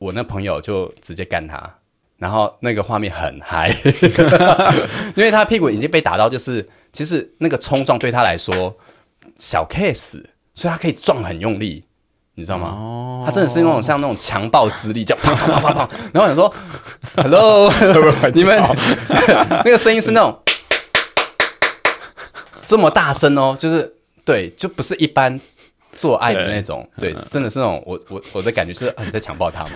[0.00, 1.62] 我那朋友就直接干他，
[2.16, 3.68] 然后那个画面很嗨，
[5.14, 8.74] 因为他屁股已经被打到，就是其实那个冲撞对他来说
[9.36, 10.24] 小 case，
[10.54, 11.84] 所以他可以撞很用力，
[12.34, 12.68] 你知道吗？
[12.68, 15.90] 哦，他真的是那种像那种强暴之力，这样砰砰砰砰砰。
[16.14, 16.54] 然后我想说
[17.16, 17.70] ，Hello，
[18.32, 18.58] 你们
[19.62, 20.42] 那个声音是那种
[22.64, 25.38] 这么大声哦，就是对，就不是一般
[25.92, 29.70] 做爱的那种，对，是真的是那种我我我的感觉是啊你在强暴他嘛。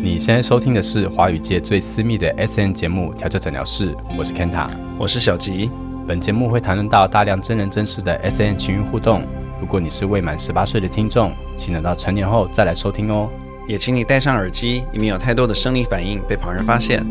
[0.00, 4.68] 你现在收听的是华语界最私密的 S N 节目《调教诊疗室》，我是 Kenta。
[4.98, 5.70] 我是小吉。
[6.08, 9.22] 本节目会谈论到大量真人真事的 S N 情欲互动。
[9.68, 13.28] 如果你是未满十八岁的听众，请等到成年后再来收听哦。
[13.66, 17.04] 也请你戴上耳机，以免有太多的生理反应被旁人发现。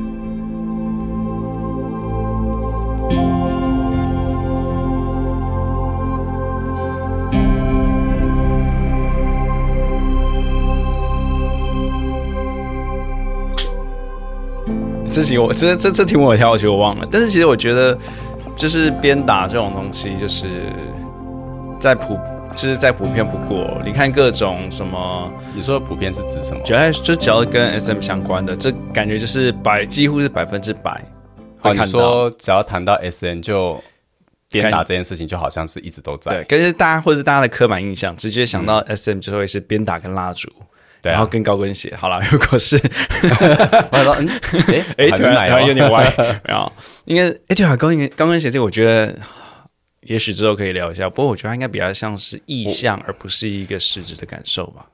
[15.05, 17.07] 这题我这这这题目我挑，我觉得我忘了。
[17.11, 17.95] 但是其实我觉得，
[18.55, 20.47] 就是鞭打这种东西，就是
[21.79, 22.19] 在普，
[22.57, 23.79] 就是再普遍不过。
[23.85, 26.61] 你看各种什么，你说普遍是指什么？
[27.03, 30.99] 就只要跟 SM 相关的，这感觉就是百几乎是百分之百
[31.61, 31.85] 哦，你。
[31.85, 33.79] 说只要谈到 SM 就
[34.49, 36.31] 鞭打这件事情，就好像是一直都在。
[36.33, 40.49] 对，可是大家或者是大家的刻板印象，直接想到 SM 就会是鞭打跟蜡烛，
[41.03, 41.95] 对啊然后跟高跟鞋。
[41.95, 42.75] 好了，如果是
[43.91, 44.27] 我想说，嗯，
[44.97, 46.71] 哎哎，突然还没买哦突然有点歪， 然后
[47.05, 49.15] 应该哎对啊，高跟高跟鞋这个我觉得。
[50.07, 54.85] 也许之后可以聊一下，不过我觉得它应该比较像是意向，而不是一个实质的感受吧。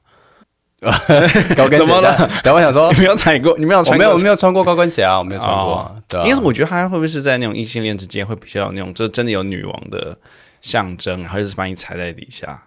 [1.55, 2.29] 高跟鞋怎么了？
[2.43, 3.99] 然后我想说你，没有踩过，你没有我穿过？
[3.99, 6.03] 没有我没有穿过高跟鞋啊，我没有穿过啊哦。
[6.09, 10.17] 对啊因为我觉得它会不会是在那种异性恋之间会比较有那种，就真的有女王的
[10.59, 12.61] 象征，然后就是把你踩在底下。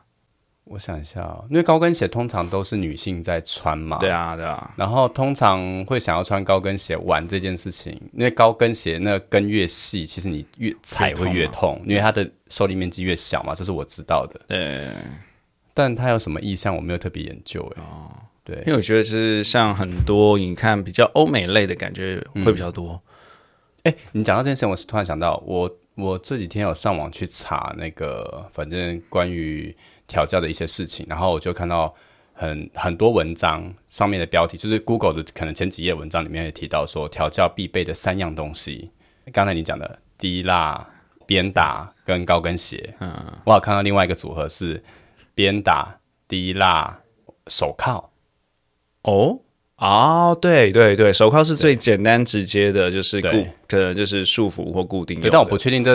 [0.66, 3.98] 我想一下哦，因为高跟鞋通常都是女性在穿嘛。
[3.98, 4.10] 对。
[4.10, 14.40] 啊，对啊，然后通常会想要穿高跟鞋玩这件事情，因为高跟鞋那个跟越细，其实你越踩会越痛，因为它的受力面积越小嘛，这是我知道的。
[14.48, 14.88] 对，
[15.72, 17.82] 但它有什么意向，我没有特别研究哎。
[17.82, 18.10] 哦
[18.42, 23.02] 对因，为我觉得是像很多你看比较欧美类的感觉会比较多。
[23.82, 31.94] 哎，你讲到这件事情，我是突然想到，我我这几天有上网去查那个，反正关于调教的一些事情，然后我就看到
[32.32, 38.90] 很很多文章上面的标题，就是 Google 的可能前几页文章里面也提到说，调教必备的三样东西。
[39.32, 40.88] 刚才你讲的低蜡、
[41.26, 43.12] 鞭打跟高跟鞋，嗯，
[43.44, 44.82] 我有看到另外一个组合是
[45.34, 47.00] 鞭打、低蜡、
[47.48, 48.10] 手铐。
[49.02, 49.40] 哦。
[49.78, 55.22] 哦，对对对，手铐是最简单直接的，就是固对，可能就是束缚或固定的。
[55.22, 55.94] 对，但我不确定这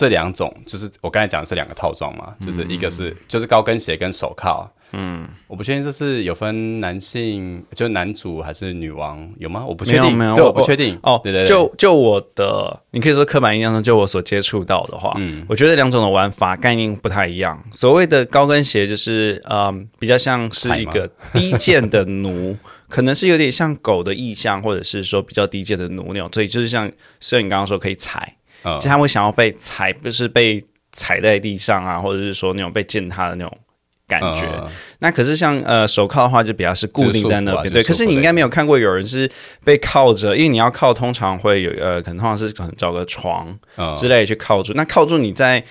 [0.00, 9.62] 这两种，就是我刚才讲的是两个套装嘛，就是一个是就是高跟鞋跟手铐，嗯，我不确定这是有分男性，就是男主还是女王有吗？
[9.68, 10.98] 我不确定，对，没有没有我我不确定。
[11.02, 17.62] 哦，对对对，就就我的，你可以说刻板印象中，就我所接触到的话，嗯，我觉得两种的玩法概念不太一样。
[17.72, 22.56] 所谓的高跟鞋，就是嗯，比较像是一个低贱的奴，
[22.88, 26.90] 可能是有点像狗的意象，或者是说比较低贱的奴那种，所以就是像，
[27.20, 30.62] 所以你刚刚说可以踩，嗯就他们会想要被踩，不是被
[30.92, 33.58] 踩在地上啊，或者是说那种被践踏的那种
[34.06, 34.46] 感觉。
[34.46, 34.68] 嗯
[35.02, 37.82] 那可是像呃手铐的话，就比较是固定在那边，对。
[37.82, 39.30] 可是你应该没有看过有人是
[39.64, 44.74] 被铐着，因为你要铐，通常会有呃，可能通常是可能找个床嗯之类去铐住。
[44.74, 45.64] 那铐住你在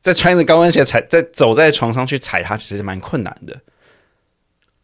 [0.00, 3.60] 在穿着高跟鞋踩，在走在床上去踩它，其实蛮困难的。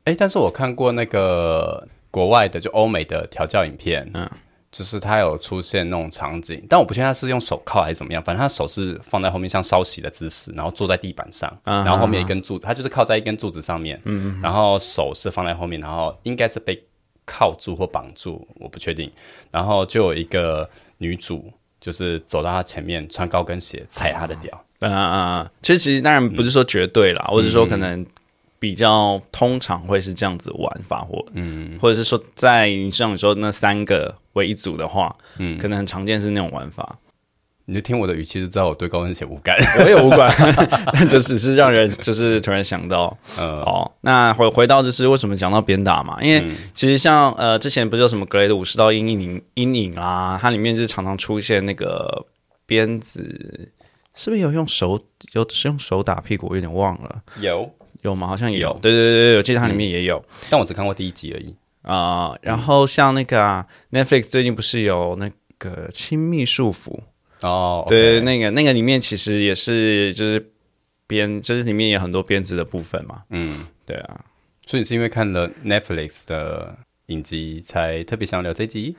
[0.05, 4.31] 哎，但是我看过那个国外的，就欧美的调教影片，嗯嗯，
[4.71, 16.81] 就是他有出现那种场景，但我不确定他是用手铐还是怎么样，反正他手是放在后面像稍息的姿势，然后坐在地板上，嗯然后后面一根柱子，他就是靠在一根柱子上面，嗯，然后手是放在后面，然后应该是被
[17.27, 19.11] 铐住或绑住，我不确定，
[19.51, 20.69] 然后就有一个
[20.99, 21.53] 女主。
[21.81, 28.05] 就是走到他前面，穿高跟鞋踩他的屌，嗯嗯嗯，其实其实当然不是说绝对啦，或者说可能
[28.61, 36.99] 比较通常会是这样子玩法，或嗯，或者是说在你像你说那三个为一组的话，嗯，可能很常见是那种玩法。
[37.67, 39.57] 你就听我的语气就知道我对高跟鞋无感。
[39.79, 40.29] 我也无感，
[40.93, 46.19] 但就只是让人就是突然想到，呃，哦，那回回到就是为什么讲到鞭打嘛？
[46.21, 52.27] 因为其实像呃之前不是有什么格雷的武士道阴影阴影啦，它里面就是常常出现那个
[52.67, 53.71] 鞭子，
[54.17, 55.01] 是不是有用手
[55.35, 56.49] 有是用手打屁股？
[56.51, 58.27] 我有点忘了，有，有吗？
[58.27, 60.23] 好像也有有，对对对对，我记得它里面也有。
[60.51, 61.55] 但我只看过第一集而已。
[61.83, 66.99] 啊、然后像那个、啊、Netflix 最近不是有那个亲密束缚？
[67.41, 70.53] 哦，对 OK 那个那个里面其实也是就是
[71.07, 73.23] 编，就是里面有很多编织的部分嘛。
[73.31, 74.21] 嗯，对啊，
[74.67, 76.77] 所以是因为看了 Netflix 的
[77.07, 78.95] 影集才特别想要聊这一集？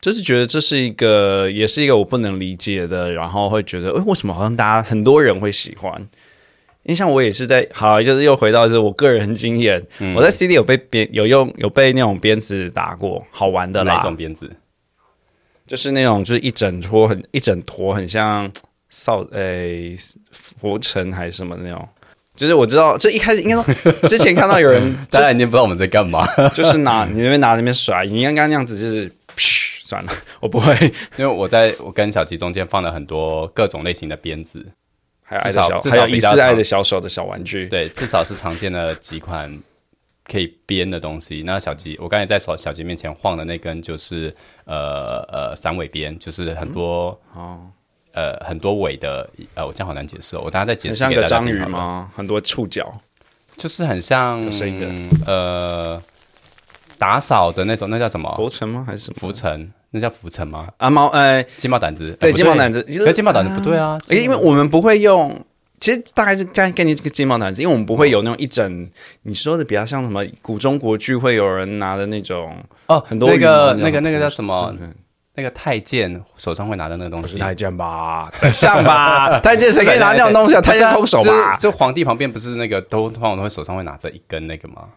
[0.00, 6.08] 就是觉得这是一个，也是一个我不能理解的，然后会觉得，哎，为什么好像大家很多人会喜欢？
[6.84, 14.50] 因为像我也是在，好，就是又回到就是我个人经验，嗯我在 CD 有被编有用有被那种鞭子打过，好玩的哪啦哪，种鞭子？
[15.66, 18.50] 就是那种就是一整坨很一整坨很像
[18.90, 19.96] 扫诶
[20.30, 21.88] 浮尘还是什么那种。
[22.36, 29.10] 就是我知道，这一开始应该说， 之前看到有人大家已经不知道我们在干嘛，就是拿你那边拿那边甩，你刚刚那样子就是，
[29.86, 30.74] 算了，我不会。
[31.16, 34.66] 因为我在我跟小吉中间放了很多各种类型的鞭子，
[35.38, 37.68] 还有爱的小，至少至还有疑似爱少比较常的小手的小玩具。
[37.68, 39.58] 对，至少是常见的几款
[40.24, 41.42] 可以编的东西。
[41.44, 44.34] 那小吉，我刚才在小小吉面前晃的那根就是
[44.64, 47.60] 呃呃三尾鞭，就是很多、哦，
[48.12, 51.58] 呃很多尾的，呃我这样好难解释、哦，我等下再解释给大家像个章鱼？
[51.70, 52.10] 吗？
[52.14, 52.92] 很多触角。
[53.56, 56.02] 就是很像有声音的呃
[56.98, 58.28] 打扫的那种，那叫什么？
[58.34, 58.82] 浮尘吗？
[58.84, 59.16] 还是什么？
[59.20, 59.72] 浮尘？
[59.94, 60.66] 那叫浮尘吗？
[60.78, 62.10] 啊毛呃，金毛掸子？
[62.18, 62.82] 对，金毛掸子。
[62.82, 65.40] 可是金毛掸子不对啊，因为我们不会用，
[65.78, 68.90] 其实大概是概概念这个金毛掸子，因为我们不会有那种一整
[69.22, 72.56] 你说的比较像什么古中国剧会有人拿的那种
[72.88, 74.74] 哦，很多那个那个那个叫什么？
[75.36, 78.30] 那个太监手上会拿的那个东西，太监吧？
[78.36, 79.38] 在像吧？
[79.42, 80.60] 太监谁可以拿那种东西啊？
[80.60, 81.56] 太监空手吧？
[81.58, 84.88] 就就皇帝旁边不是那个都通常都会手上会拿着一根那个吗？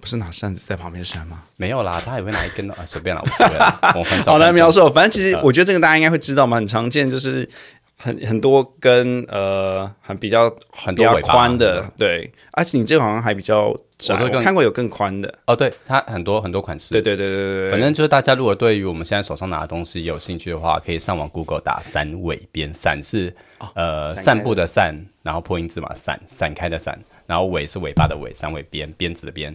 [0.00, 1.42] 不是拿扇子在旁边扇吗？
[1.56, 3.78] 没有啦，他也会拿一根的 啊，随便啦，无所谓啦。
[3.96, 4.88] 我很早好难描述。
[4.92, 7.48] 反正其实我觉得这个大家应该会知道嘛，很常见，就是
[7.96, 16.92] 很很多根呃很比较比较很多尾巴宽的，对，而且你这个好像还比较窄，我我看过有更宽的，哦，对，它很多很多款式。
[16.92, 23.34] 对对对对对对，反正就是大家如果对于我们现在手上拿的东西有兴趣的话，可以上网 Google 打三尾鞭，散是
[23.74, 29.54] 呃散开散步的散，然后破音字嘛，散散开的散，然后尾是尾巴的尾，三尾鞭，鞭子的鞭。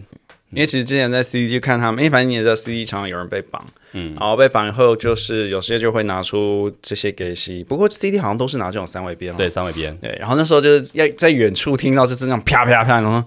[0.50, 13.22] 因为其实之前在 CD 去看他们，因为反正你也知道 CD 常常有人被绑，嗯，然后被绑以后就是有些就会拿出这些给戏，不过 CD 好像都是拿这种三尾鞭了，对，三尾鞭对，然后那时候就是要在远处听到就是那种啪啪啪，然后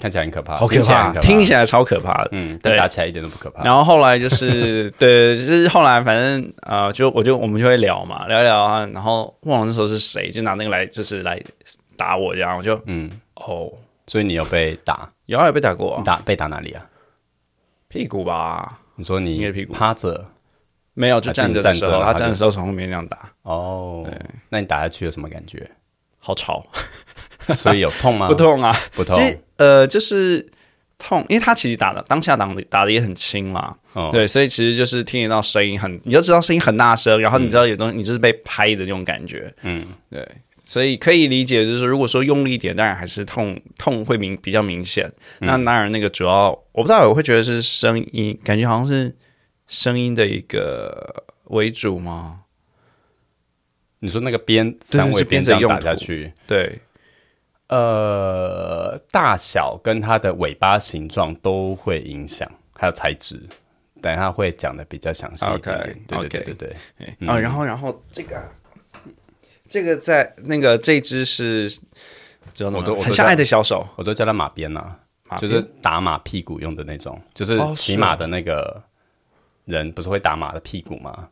[0.00, 3.62] 看起来很可怕，好可怕，听起来超可怕的，嗯，但对打起来一点都不可怕。
[3.62, 11.40] 然后后来就是对，就是后来反正呃，就我就我们就会聊嘛，聊一聊啊，然后忘了那时候是谁，就拿那个来就是来
[11.96, 13.70] 打我这样，我就嗯，哦，
[14.08, 16.86] 所以你有被打，有啊有被打过、啊，你打被打哪里啊？
[17.88, 18.80] 屁股吧？
[18.96, 20.26] 你说你屁股趴着
[20.94, 24.08] 没有，就站着站着他站的时候从后面那样打，哦，
[24.48, 25.70] 那你打下去有什么感觉？
[26.18, 26.64] 好吵，
[27.56, 28.28] 所以有痛吗？
[28.28, 28.74] 不，痛啊？
[28.94, 29.28] 不痛其。
[29.28, 30.44] 实呃，就是
[30.96, 40.26] 痛，因为他其实打的当下打的打的也很轻啦，哦，对，所以其实就是听得到声音很，你就知道声音很大声，然后你知道有东西，你就是被拍的那种感觉，嗯，对，
[40.64, 45.06] 所以可以理解，就是说如果说用力一点，当然还是痛痛会明比较明显。
[45.40, 49.14] 嗯那当然那个主要我不知道，我会觉得是声音，感觉好像是
[49.66, 52.40] 声音的一个为主吗？
[54.00, 56.78] 你说那个鞭对三尾就鞭这样打下去，对，
[57.68, 63.40] 呃，大小跟它的尾巴形状都会影响，还有材质。
[64.02, 66.04] 等一下会讲的比较详细一点。
[66.06, 66.54] 对对对对
[66.98, 68.38] 对，嗯、啊，然后然后这个
[69.74, 71.68] 这个在那个这只是，
[72.54, 74.94] 知道吗我都我都很像爱的小手，我都叫它马鞭呐、
[75.28, 78.80] 马就是打马屁股用的那种，就是骑马的那个
[79.64, 81.26] 人不是会打马的屁股吗？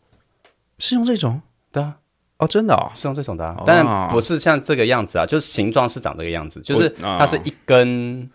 [0.80, 1.40] 是用这种？
[1.70, 1.96] 对啊，
[2.38, 3.54] 哦，真的哦，是用这种的、啊。
[3.58, 8.28] 哦，当然不是像这个样子啊，就是形状是长这个样子，就是它是一根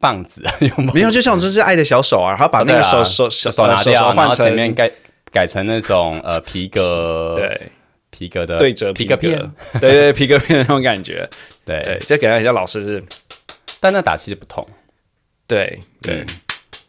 [0.00, 0.42] 棒子，
[0.76, 4.90] 用没有，就像我这是爱的小手啊，然后把那个手、手手手拿手掉，换成前面改
[5.30, 7.70] 改成那种呃皮革， 对
[8.16, 9.16] 皮革的对折皮革。
[9.16, 11.28] 皮革片， 对对皮革片那种感觉，
[11.66, 11.82] 对。
[11.82, 13.04] 对，就给人家老师是，
[13.80, 14.64] 但那打其实不同，
[15.48, 16.20] 对对。
[16.20, 16.26] 嗯，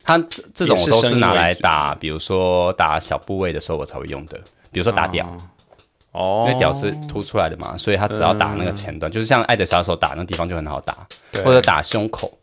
[0.03, 4.39] 它这这种我都是拿来打，比如说打小部位的时候我才会用的，
[4.71, 5.25] 比如说打屌，
[6.11, 6.45] 哦。
[6.47, 10.95] 因为屌是凸出来的嘛，所以它只要打那个前端，就是像爱的小手打那地方就很好打，
[11.31, 11.43] 对。
[11.43, 12.37] 或者打胸口，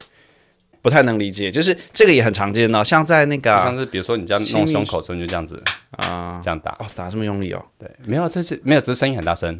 [0.83, 5.63] 不太能理解，就是这个也很常见哦，像在那个像是比如说你这样弄胸口的时候，你就这样子
[5.93, 9.59] 啊，这样打，哦，打这么用力哦，对，没有，这是没有，只是声音很大声，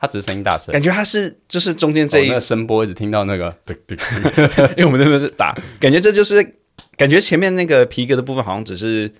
[0.00, 0.72] 它只是声音大声。
[0.72, 3.98] 感觉它是就是中间这一哦那个声波一直听到那个， 对对，
[4.70, 6.42] 因为我们这边是打，感觉这就是
[6.96, 9.12] 感觉前面那个皮革的部分好像只是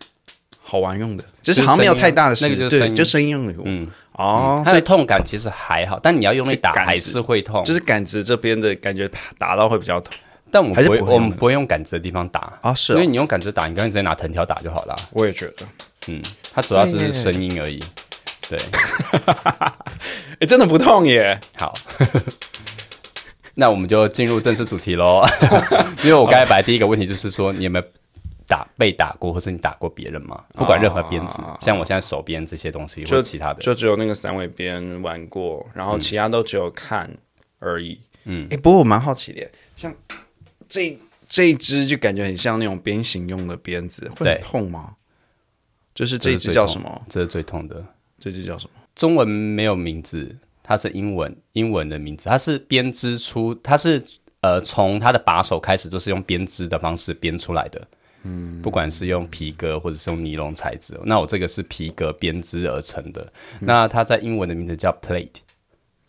[0.61, 2.95] 好玩用的，就是好像没有太大的那个就是声音。
[2.95, 10.14] 就声音用的，嗯，哦，它的痛感其实还好，但你要用力打是还是会痛，就是杆子这边的感觉打到会比较痛，
[10.52, 14.94] 但我们不会，还是不会用我们不会用杆子的地方打，啊，是因为你用杆子打，你刚才直接拿藤条打就好了。
[15.12, 15.66] 我也觉得，
[16.09, 17.82] 嗯，它主要是声音而已。
[18.50, 18.59] 对，
[20.40, 21.40] 哎，真的不痛耶。
[21.56, 21.73] 好，
[23.54, 25.25] 那我们就进入正式主题喽。
[26.04, 27.85] 因为我刚才本来第一个问题就是说，你有没有
[28.47, 30.42] 打被打过，或是你打过别人吗？
[30.54, 37.11] 不管任何鞭子，像我现在手边这些东西，或者其他的，就只有那个三尾鞭玩过，然后其他都只有看
[37.59, 37.99] 而已。
[38.25, 39.94] 嗯，哎，不过我蛮好奇的，像
[40.72, 40.98] 这
[41.28, 44.94] 这一支就感觉很像那种鞭刑用的鞭子，会很痛吗？
[45.94, 47.02] 就是这一支叫什么？
[47.10, 47.84] 这是最痛的。
[48.18, 48.70] 这支叫什么？
[48.94, 52.24] 中文没有名字，它是英文英文的名字。
[52.30, 54.02] 它是编织出，它是
[54.40, 57.86] 呃从它的把手开始就是用编织的方式编出来的。
[58.22, 60.98] 嗯，不管是用皮革或者是用尼龙材质。
[61.04, 63.30] 那我这个是皮革编织而成的。
[63.60, 65.40] 那它在英文的名字叫 plate。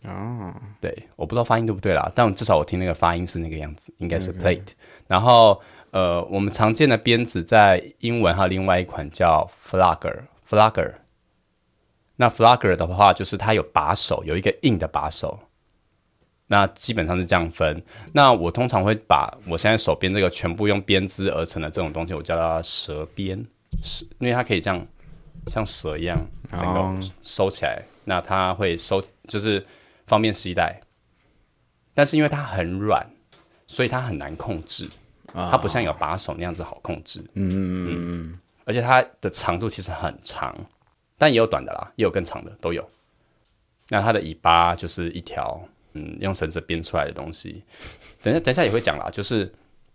[0.06, 4.72] 哦，对，我不知道发音对不对啦，但至少我听那个发音是那个样子，应该是 plate。
[5.06, 10.92] 然后呃，我们常见的鞭子在英文还有另外一款叫 flagger，flagger。
[12.16, 15.38] 那 flagger 的话，就是它有把手，有一个硬的把手。
[16.46, 17.82] 那基本上是这样分。
[18.12, 23.44] 那我通常会把我现在手边这个全部用编织而成的这种东西，我叫它蛇鞭，
[23.82, 24.86] 是因为它可以这样
[25.46, 26.24] 像蛇一样
[26.56, 27.82] 整个收起来。
[28.04, 29.64] 那它会收，就是
[30.06, 30.80] 方便携带。
[31.92, 33.06] 但是因为它很软，
[33.66, 34.88] 所以它很难控制。
[35.32, 37.20] 它不像有把手那样子好控制。
[37.34, 37.56] 嗯嗯
[37.88, 38.38] 嗯嗯。
[38.64, 40.56] 而且它的长度其实很长。
[41.16, 42.88] 但也有短的啦，也有更长的，都有。
[43.88, 45.60] 那它的尾巴就是一条，
[45.92, 47.62] 嗯，用绳子编出来的东西。
[48.22, 49.52] 等下，等下也会讲啦，就是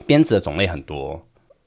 [0.08, 1.22] 鞭子的种类很多，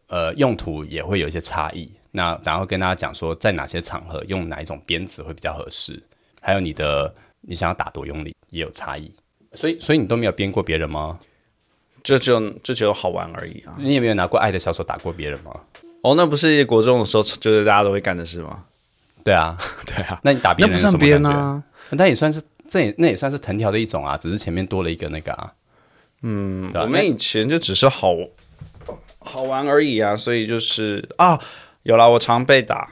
[0.08, 1.92] 呃，用途也会有一些差异。
[2.10, 6.02] 那然后跟大家讲说，在哪些场合用哪一种鞭子会比较合适，
[6.40, 9.12] 还有你的你想要打多用力也有差异。
[9.54, 11.18] 所以，所以你都没有编过别人吗？
[12.02, 13.76] 就就就只有好玩而已啊！
[13.78, 15.52] 你有没有拿过爱的小手打过别人吗？
[16.02, 18.64] 哦，那不是国中的时候，就是大家都会干的事吗？
[19.22, 19.56] 对啊，
[19.86, 21.62] 对啊，那你打别人那不算编啊？
[21.90, 25.52] 那也算是，这也那也算是藤条的一种啊，只是前面多了一个那个啊。
[26.22, 28.16] 嗯，我们以前就只是好
[29.20, 31.38] 好玩而已啊，所以就是啊，
[31.84, 32.90] 有了，我常被打，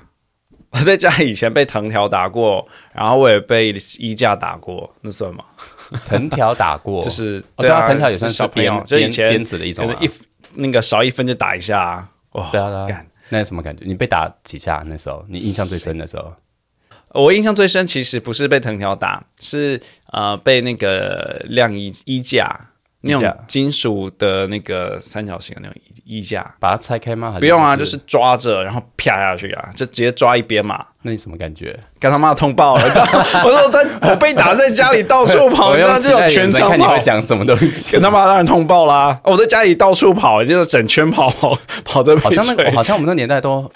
[0.70, 5.44] 我在家里以前被藤条打过，然后我也被衣架打过，那算吗？
[6.06, 10.08] 藤条打过，就是对啊，藤条也算是鞭，就以前鞭子的一种，一
[10.54, 13.06] 那个少一分就打一下，哇，对啊，干。
[13.28, 13.84] 那有什么感觉？
[13.84, 14.82] 你被打几下？
[14.86, 16.32] 那时候你印象最深的时候？
[17.12, 19.80] 我印象最深其实不是被藤条打，是
[20.12, 22.68] 呃被那个晾衣衣架
[23.00, 25.76] 那种金属的那个三角形的那种
[26.10, 27.36] 衣衣架，把它拆开吗？
[27.38, 30.84] 不用啊，就是抓着然后啪下去啊，就直接抓一边嘛。
[31.02, 31.78] 那你什么感觉？
[31.98, 32.82] 跟他妈通报了！
[33.44, 37.92] 我说他我被打在家里到处跑， 那这种全场看你会讲什么东西？
[37.92, 39.18] 跟他妈当然通报啦！
[39.24, 42.18] 我在家里到处跑，就是整圈跑 跑跑着。
[42.18, 43.70] 好像那好像我们那年代都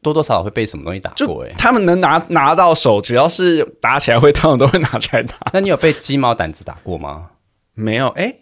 [0.00, 1.52] 多多少少会被什么东西打过哎。
[1.58, 5.34] 他们能拿拿到手，只要是打起来会痛，都会拿起来打。
[5.52, 7.26] 那你有被鸡毛掸子打过吗？
[7.74, 8.34] 没有哎。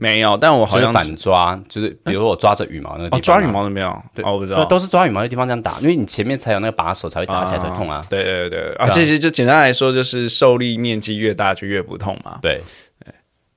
[0.00, 3.90] 没有，但我好像反抓，就是比如我抓着羽毛那个地方，抓羽毛都没有，
[4.22, 8.02] 哦，我不知道，都是抓羽毛的地方这样打，因为你前面才有那个把手，才会打起来才痛啊。
[8.08, 12.38] 对对对，啊，其实就简单来说，就是受力面积越大就越不痛嘛。
[12.40, 12.62] 对，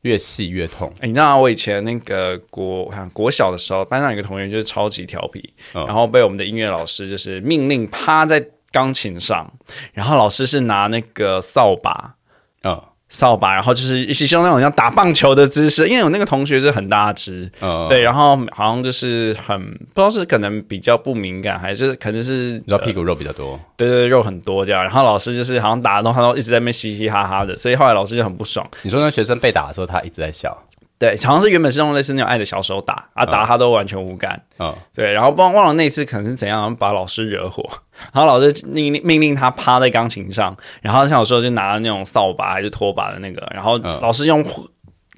[0.02, 0.92] 越细越痛。
[1.00, 9.50] 哎，你知道我以前那个国看国小的时候，班上有个同学就是超级调皮，然后被我们的音乐老师就是命令趴在钢琴上，
[9.94, 12.16] 然后老师是拿那个扫把，
[12.64, 12.82] 嗯。
[13.14, 17.50] 扫把，然后就是一起用那种像打棒球的姿势，因为我那个同学是很大只，
[17.88, 24.82] 对，然后好像就是很不知道是可能比较不敏感，还是可能是你知道屁股肉比较多，对对，肉很多这样。
[24.82, 28.68] 然后老师就是好像打的他都一直在那边嘻嘻哈哈的，所以后来老师就很不爽。
[28.82, 30.58] 你说那学生被打的时候，他一直在笑。
[31.00, 34.42] 对，好像是原本是用类似那种爱的小手打啊，打他都完全无感。
[34.60, 37.62] 嗯，对，然后忘忘了那次可能是怎样，把老师惹火，
[38.14, 44.46] 然后老师命令命令他趴在钢琴上，然后像有时候就拿了那种扫把还是拖把的那个，然后老师用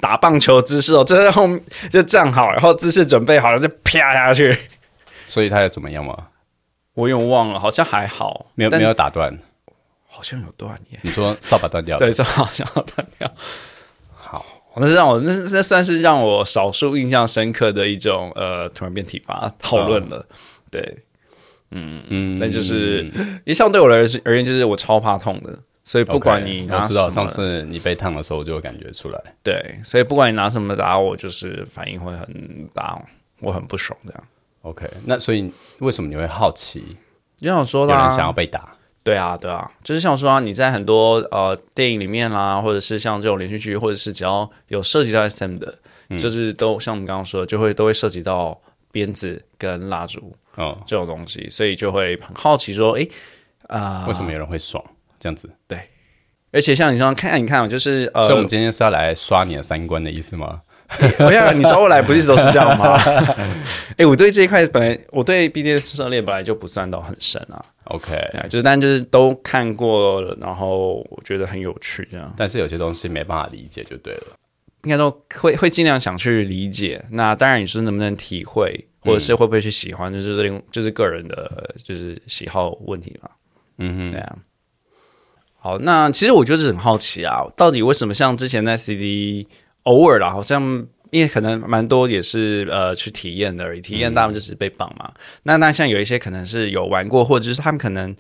[0.02, 4.58] 打棒球姿势哦，站在后面就站好，然后姿势准备好了就啪下去。
[5.28, 6.18] 所以他有怎么样吗？
[6.96, 9.38] 我有忘了，好像还好，没有没有打断，
[10.08, 11.00] 好像有断耶。
[11.04, 11.98] 你说扫把断掉？
[12.00, 13.32] 对，扫把好像断掉。
[14.78, 20.26] 那是让我那那算是让我少数印象深刻的一种呃，突然变体罚讨论了，
[20.70, 20.98] 对，
[21.72, 23.10] 嗯嗯，那就是
[23.46, 33.02] 一向对我而而言，就是我超怕痛的，所以不管你我知道上次你被烫的时候，我就有感觉出来，对，所以不管你拿什么打我，就是反应会很大，
[33.40, 34.24] 我很不爽这样。
[34.64, 36.98] OK，那所以为什么你会好奇？
[37.40, 38.75] 就想说有人想要被打，
[39.06, 45.74] 对啊，对啊，就是像说啊你在很多呃电影里面啦，或者是像这种连续剧，或者是只要有涉及到 SM 的，
[46.18, 48.60] 就是都像我们刚刚说的，就会都会涉及到
[48.92, 53.08] 鞭子跟蜡烛哦这种东西，所以就会很好奇说，哎
[53.68, 54.84] 啊，为什么有人会爽
[55.20, 55.48] 这样子？
[55.68, 55.80] 对，
[56.52, 60.64] 而且像你说看，你看，就是呃，所以我们今天是要来刷你的三观的意思吗？
[61.20, 62.96] 我想你找我来不一直都是这样吗？
[63.98, 67.64] 哎，我对这一块本来我对 BDS 涉猎本来就不算到很深啊。
[67.86, 68.14] OK，
[68.50, 72.32] 就是但就是都看过了，然后我觉得很有趣这样。
[72.38, 74.38] 但是有些东西没办法理解就对了，
[74.84, 77.04] 应该都会会尽量想去理解。
[77.10, 83.30] 那当然你说能不能体会，或者是会不会去喜欢，就是另就是个人的就是喜好问题嘛。
[83.80, 84.36] 嗯哼，对啊。
[85.60, 89.48] 好，那其实我就是很好奇啊，到底为什么像之前在 CD。
[89.86, 90.62] 偶尔啦，好像
[91.12, 95.12] 因为可能蛮多也是呃去体验的而已，体验大部分就只是被绑嘛。
[95.44, 98.14] 那那像有一些可能是有玩过，或者是他们可能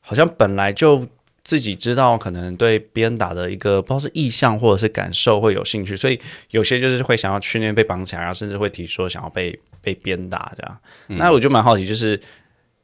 [0.00, 1.06] 好像本来就
[1.44, 6.18] 自己知道，可能对鞭打的一个不知道是意向或者是感受会有兴趣，所以
[6.50, 10.78] 有些就是会想要去那边被绑起来，然后甚至会提说想要被被鞭打这样。
[11.08, 12.18] 那我就蛮好奇，就是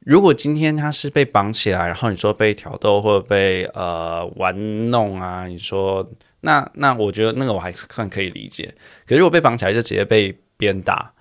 [0.00, 6.04] 如果今天他是被绑起来，然后你说被挑逗或者被呃玩弄啊，你说。
[6.40, 8.74] 那那我觉得那个我还是算可以理解，
[9.06, 11.12] 可是如果被绑起来就直接被鞭打，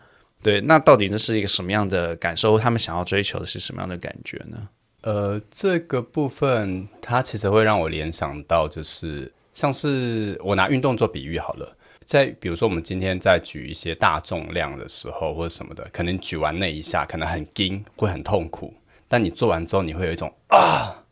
[0.43, 2.57] 对，那到底这是一个什么样的感受？
[2.59, 4.69] 他们想要追求的是什么样的感觉呢？
[5.01, 18.73] 呃，这个部分它其实会让我联想到，就是像是我拿运动做比喻好了，在比如说我们今天在举一些大重量的时候或者什么的，可能举完那一下可能很惊，会很痛苦，
[19.07, 21.03] 但你做完之后你会有一种啊。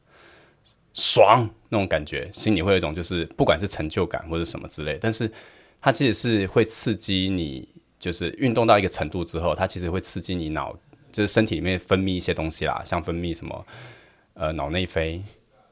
[0.95, 5.29] 爽那种感觉，心里会有一种就是不管是成就感或者什么之类，但是
[5.79, 7.67] 它其实是会刺激你，
[7.99, 10.75] 就是运动到一个程度之后，它其实会刺激你脑，
[11.11, 13.65] 就是身体里面分泌一些东西啦，像分泌什么
[14.35, 15.21] 呃脑内啡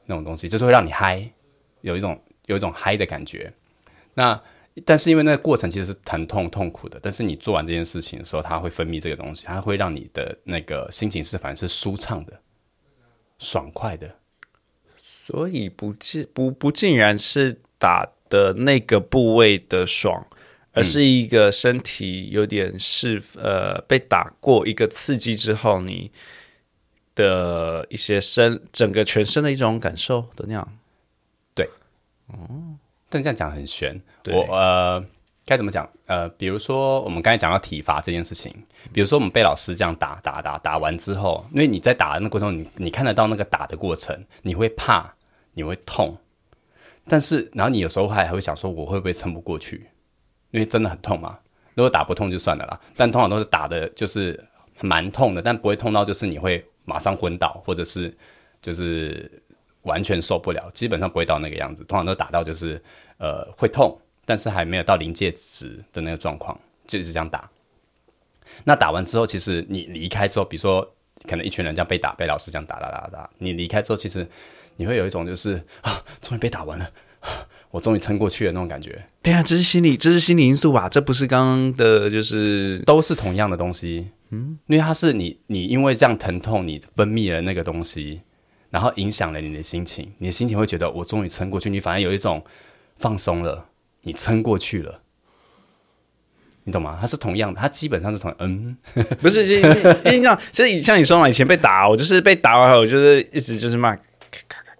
[0.04, 1.26] 那种东西，就是会让你嗨，
[1.80, 3.52] 有一种有一种嗨的感觉。
[4.12, 4.38] 那
[4.84, 12.38] 但是因为那个过程其实是疼痛痛苦的，但是你做完这件事情的时候，它会分泌这个东西，它会让你的那个心情是反而是舒畅的、
[13.38, 14.14] 爽快的。
[15.26, 20.22] 所以不尽不不尽然是打的那个部位的爽，
[20.72, 26.10] 而是一个身体有点是呃被打过一个刺激之后，你
[27.14, 30.78] 的一些身整个全身的一种感受的那样。
[31.54, 31.70] 对，
[32.26, 32.76] 哦，
[33.08, 33.98] 但这样讲很悬。
[34.26, 35.02] 我呃
[35.46, 35.88] 该怎么讲？
[36.06, 38.54] 呃，比如说我们刚才讲到体罚这件事情，
[38.92, 45.14] 比如说我们被老师这样打打打打完之后，因为你在打的那过程中，你你看得到那个打的过程，你会怕。
[45.56, 46.18] 你会痛，
[47.06, 49.88] 但是然后你有时候还还会想说，我会不会撑不过去？
[50.50, 51.38] 因为真的很痛嘛。
[51.74, 54.44] 如果打不痛就算了啦，但通常都是打的，就是
[54.80, 58.12] 蛮痛的，但不会痛到就是你会马上昏倒，或者是
[58.60, 59.30] 就是
[59.82, 61.84] 完全受不了，基本上不会到那个样子。
[61.84, 62.82] 通常都打到就是
[63.18, 67.50] 呃会痛，但是还没有到临界值的那个状况，就一直这样打。
[68.64, 70.94] 那打完之后，其实你离开之后，比如说
[71.28, 74.26] 可能一群人这样被打，被老师这样打打打打，你离开之后，其实。
[74.76, 76.90] 你会有一种就是啊，终于被打完了，
[77.70, 79.04] 我终于撑过去了那种感觉。
[79.22, 80.88] 对啊，这是心理，这是心理因素吧？
[80.88, 84.08] 这不是刚刚的，就是都是同样的东西。
[84.30, 88.22] 嗯，因为它是你，你因为这样疼痛，你分泌了那个东西，
[88.70, 90.12] 然后影响了你的心情。
[90.18, 92.44] 你的心情会觉得我终于撑过去，你反而有一种
[92.96, 93.68] 放松了，
[94.04, 95.00] 你撑过去了。
[96.66, 96.96] 你懂吗？
[96.98, 98.74] 它是同样的，它基本上是同嗯，
[99.20, 99.68] 不是，因为
[100.04, 103.94] 你知道，其实像你说嘛，以前被打，我就是被打完后，我就是一直就是骂。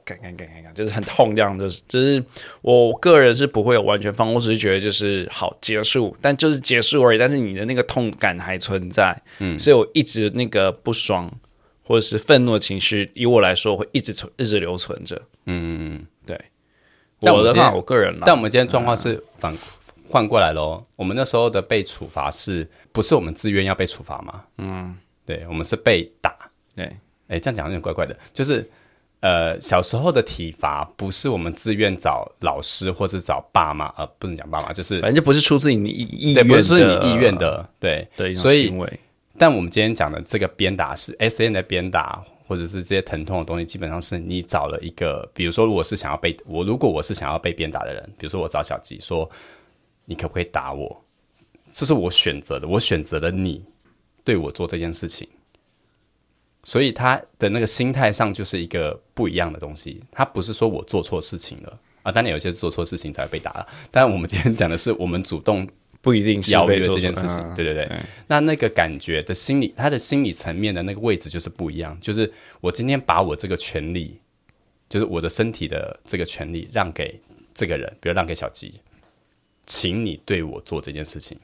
[0.06, 2.22] 干干干干干，就是很痛，这样就是，就是
[2.60, 7.18] 我个人是不会有完全放，我只是觉得就是好结束，但就是结束而已。
[7.18, 11.32] 但是你的那个痛感还存在，嗯，所以我一直那个不爽
[11.82, 15.22] 或者是愤怒的情绪，以我来说会一直存，一直留存着。
[15.46, 16.04] 嗯。
[17.32, 19.56] 我的话，我个人，但我们今天状况是反
[20.08, 20.84] 换过来喽。
[20.96, 24.42] 我们那时候的被处罚是不是我们自愿要被处罚吗？
[24.58, 26.34] 嗯，对，我们是被打。
[26.74, 26.84] 对，
[27.28, 28.68] 哎，这样讲有点怪怪的，就是。
[29.20, 38.70] 呃，小时候的体罚不是我们自愿找老师或者找爸妈，呃，不能讲爸妈，就是反正就不是出自你意愿，不是你意愿的，对对，所以。
[39.38, 49.28] 但我们今天讲的这个鞭打是 S N 的鞭打，或者是这些疼痛的东西，基本上是你找了一个，比如说，如果是想要被我，如果我是想要被鞭打的人，比如说我找小吉说，
[50.04, 51.04] 你可不可以打我？
[51.70, 53.64] 这是我选择的，我选择了你
[54.22, 55.26] 对我做这件事情。
[56.62, 63.66] 所以他的那个心态上就是一个不一样的东西，他不是说我做错事情了啊，当然有些做错事情才会被打了。
[63.90, 65.68] 但我们今天讲的是我们主动
[66.04, 67.88] 不一定邀约这件事情，对对对。
[68.26, 71.98] 那那个感觉的心理，他的心理层面的那个位置就是不一样。
[71.98, 74.20] 就是我今天把我这个权利
[74.90, 77.18] 就是我的身体的这个权利让给
[77.54, 78.74] 这个人，比如让给小吉，
[79.64, 81.38] 请你对我做这件事情。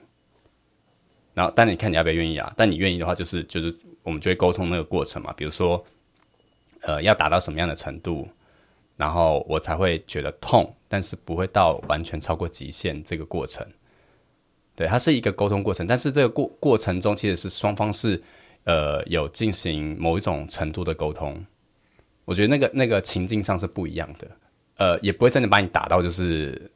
[1.33, 2.53] 然后，但你看你要不要愿意啊？
[2.55, 5.33] 但你愿意的话，就是就是我们就会沟通那个过程嘛。
[5.33, 5.83] 比如说，
[6.83, 8.29] 呃，要达到什么样的程度，
[8.99, 13.67] 然后我才会觉得痛，但是不会到完全超过极限这个过程。
[14.81, 18.19] 对，它是一个沟通过程，但是这个过过程中其实是双方是
[18.65, 21.39] 呃有进行某一种程度的沟通。
[22.25, 24.27] 我觉得那个那个情境上是不一样的，
[24.79, 26.73] 呃，也不会真的把你打到就是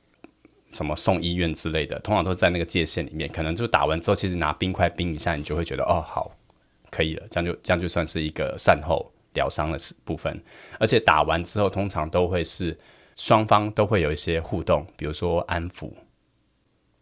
[0.70, 6.30] 什么送医院之类的，通常都在那个界限里面，可能就打完之后，其实拿冰块冰一下，你就会觉得哦好，
[6.90, 10.38] 可以了，这样就这样就算是一个善后疗伤的部分。
[10.78, 12.78] 而且打完之后，通常都会是
[13.16, 15.90] 双方都会有一些互动，比如说安抚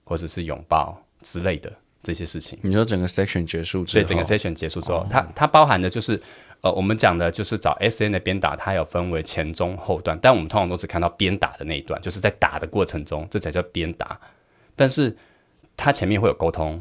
[0.04, 2.58] 或者是拥抱之类的这些事情。
[2.62, 6.20] 你说整个 section 结束之后，对，整个 section 结束之后，它它包含的就是。
[6.62, 14.16] 呃，我们讲的就是找 S N 的鞭打，它有分为前中后段，但我们通常都只看到鞭打的那一段，就是在打的过程中，这才叫鞭打。
[14.76, 15.16] 但是
[15.76, 16.80] 它前面会有沟通，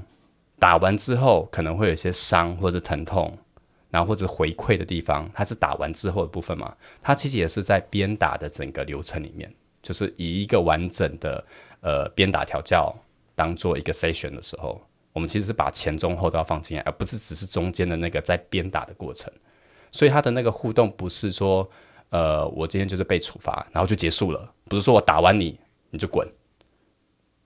[0.60, 3.36] 打完之后可能会有一些伤或者疼痛，
[3.90, 6.76] 然后或者回馈的地方，它是打完之后的部分嘛？
[7.02, 11.44] 它其实也是在鞭打的整个流程里面，就是以一个完整的
[11.80, 12.96] 呃鞭打调教
[13.42, 14.80] 当做一个 session 的时候，
[15.14, 19.34] 我们其实是把前中后都要放进来，而不是只是中间的那个在鞭打的过程。
[19.92, 21.68] 所以他的那个互动不是说，
[22.10, 26.28] 呃，我今天就是被处罚，然后就结束了，不是说我打完你你就滚，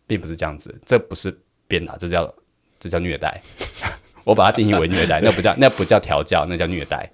[0.05, 1.33] 并不是这样子，这不是
[1.65, 2.35] 鞭打，这叫
[2.77, 3.41] 这叫虐待，
[4.25, 7.09] 我把它定义为虐待，那不叫那不叫调教，那叫虐待。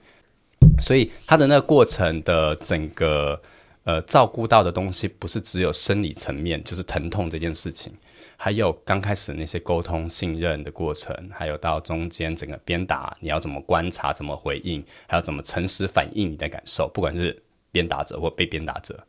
[0.81, 3.39] 所以他的那个过程的整个
[3.83, 7.93] 呃照顾到的东西，不是只有生理层面，就是疼痛这件事情。
[8.43, 17.39] 还有刚开始那些沟通信任的过程，还有到中间整个鞭打，你要怎么观察、怎么回应，还要怎么诚实反映你的感受，不管是
[17.71, 19.05] 鞭打者或被鞭打者。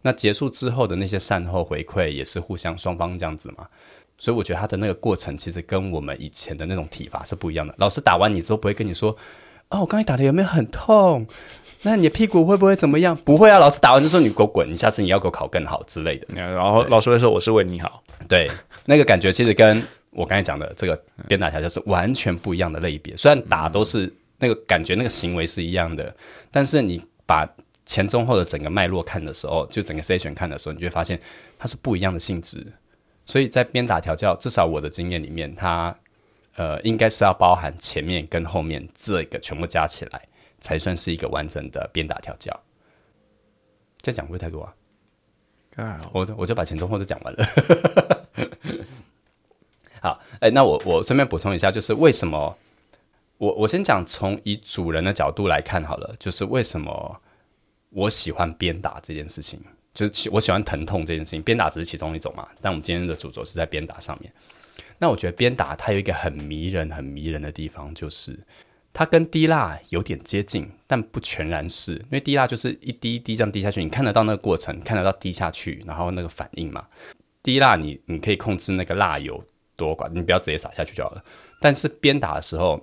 [0.00, 3.68] 那结束之后的那些善后回馈，也是互相双方这样子嘛。
[4.18, 7.72] 所以我觉得他的那个过程，其实跟我们以前的那种体罚是不一样的。
[7.78, 9.16] 老师打完你之后，不会跟你说
[9.72, 11.26] ：“哦，我刚才打的有没有很痛？
[11.82, 18.48] 那你的屁股会不会怎么样？”不会啊，老师打完就说：“你给我滚，你下次你要给我考更好之类的。”然后老师会说：“我是为你好。”对。
[18.84, 23.16] 那个感觉其实跟我刚才讲的这个鞭打调教是完全不一样的类别。
[23.16, 26.14] 虽然打都是那个感觉，那个行为是一样的，
[26.50, 27.48] 但是你把
[27.86, 31.18] 前中后的整个脉络看的时候，就整个 session 看的时候，你就会发现
[31.58, 32.64] 它是不一样的性质。
[33.24, 35.94] 所以在鞭打调教，至少我的经验里面，它
[36.56, 40.28] 呃应该是要包含前面跟后面这个全部加起来，
[40.60, 42.58] 才算是一个完整的鞭打调教。
[44.00, 44.62] 再讲会太多
[45.76, 46.00] 啊？
[46.12, 47.46] 我我就把前中后都讲完了。
[50.02, 52.58] 好，哎，那我我顺便补充一下，就是为什么
[53.38, 57.20] 我我先讲从以主人的角度来看好了，就是为什么
[57.90, 59.62] 我喜欢鞭打这件事情，
[59.94, 62.48] 就是我喜欢疼痛这件事情，鞭打只是其中一种嘛。
[62.60, 64.32] 但我们今天的主轴是在鞭打上面。
[65.02, 68.38] 那我觉得鞭打它有一个很迷人、很迷人的地方，就是
[68.92, 76.86] 它跟滴蜡有点接近，但不全然是，因为滴蜡就是一滴一滴这样滴下去，你看得到那个过程，看得到滴下去，然后那个反应嘛。
[77.42, 81.24] 滴蜡，你你可以控制那个蜡油多寡，你不要直接洒下去就好了。
[81.60, 82.80] 但是鞭打的时候，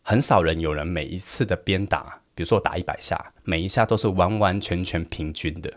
[0.00, 5.70] 很少人有人每一次的鞭打，比如说我打一百下，每一下都是完完全全平均的。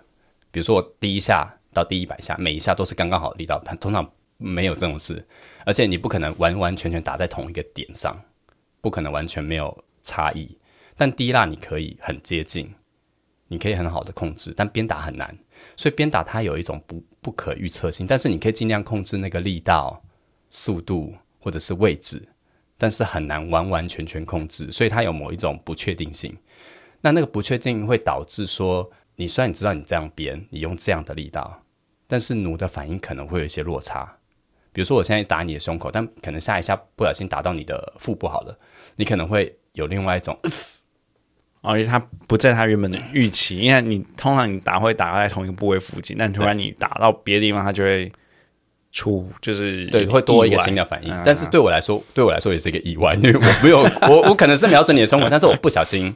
[0.52, 4.10] 比如说我第一下到第一百下，每一下都是刚刚好力道，通常
[4.44, 5.26] 没有这种事。
[5.66, 8.22] 而且你不可能完完全全打在同一个点上，
[8.82, 10.58] 不可能完全没有差异。
[10.98, 12.72] 但低蜡你可以很接近，
[13.48, 15.36] 你可以很好的控制，但鞭打很难。
[15.78, 20.04] 所以鞭打它有一种不不可预测性，但是你可以尽量控制那个力道、
[20.50, 22.22] 速度或者是位置，
[22.78, 26.38] 但是很难完完全全控制，所以它有某一种不确定性。
[27.02, 31.64] 那那个不确定会导致说，你虽然你知道你这样鞭，你用这样的力道，
[32.08, 34.20] 但是弩的反应可能会有一些落差。
[34.74, 38.58] 比如说我现在打你的胸口，但可能下一下不小心打到你的腹部好了，
[38.98, 40.38] 你可能会有另外一种。
[41.62, 48.12] 哦，因为它不在他原本的预期，因为你通常你打会打在同一个部位附近，但突然你打到别的地方，他就会
[48.92, 51.22] 出，就是对，会多一个新的反应。
[51.24, 56.14] 但是对我来说，对我来说也是一个意外，因为我没有，我我可能是瞄准你的胸口，但是我不小心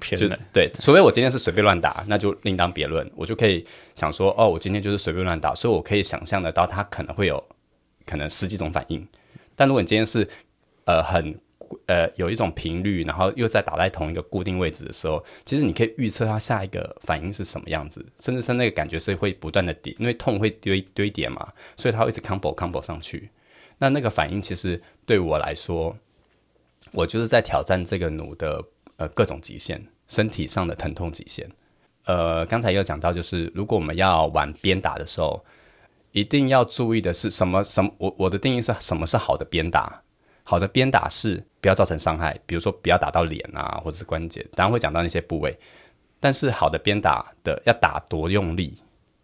[0.00, 0.38] 偏了。
[0.50, 3.62] 对，除非我今天是随便乱打，那就另当别论，我就可以
[3.94, 7.44] 想说，哦，我今天就是随便乱打，所以我可以想象得到他可能会有
[8.06, 9.06] 可能十几种反应。
[9.54, 10.26] 但如果你今天是
[10.84, 11.38] 呃很。
[11.86, 23.28] 呃，有一种频率，然后又在打在同一个固定位置的时候，其实你可以预测它下一个反应是什么样子，甚至是那个感觉是会不断的叠，因为痛会堆堆叠嘛，所以它会一直 combo combo 上去。
[23.78, 25.96] 那那个反应其实对我来说，
[26.92, 28.64] 我就是在挑战这个弩的
[28.98, 31.50] 呃各种极限，身体上的疼痛极限。
[32.04, 35.44] 呃，刚才有讲到，就是如果我们要玩鞭打的时候，
[36.16, 37.62] 一定要注意的是什么？
[37.62, 37.92] 什么？
[37.98, 40.02] 我我的定义是什么是好的鞭打？
[40.44, 45.54] 好的鞭打是不要造成伤害，比如说不要打到脸啊，或者是关节，当然会讲到那些部位。
[46.18, 48.78] 但是好的鞭打的要打多用力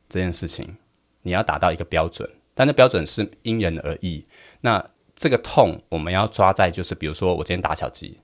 [0.07, 0.77] 这件事情，
[1.23, 4.27] 你要达到一个标准，但那标准是因人而异。
[4.61, 4.85] 那
[5.17, 8.19] 这个痛我们要抓在就是，比如说我今天打小鸡，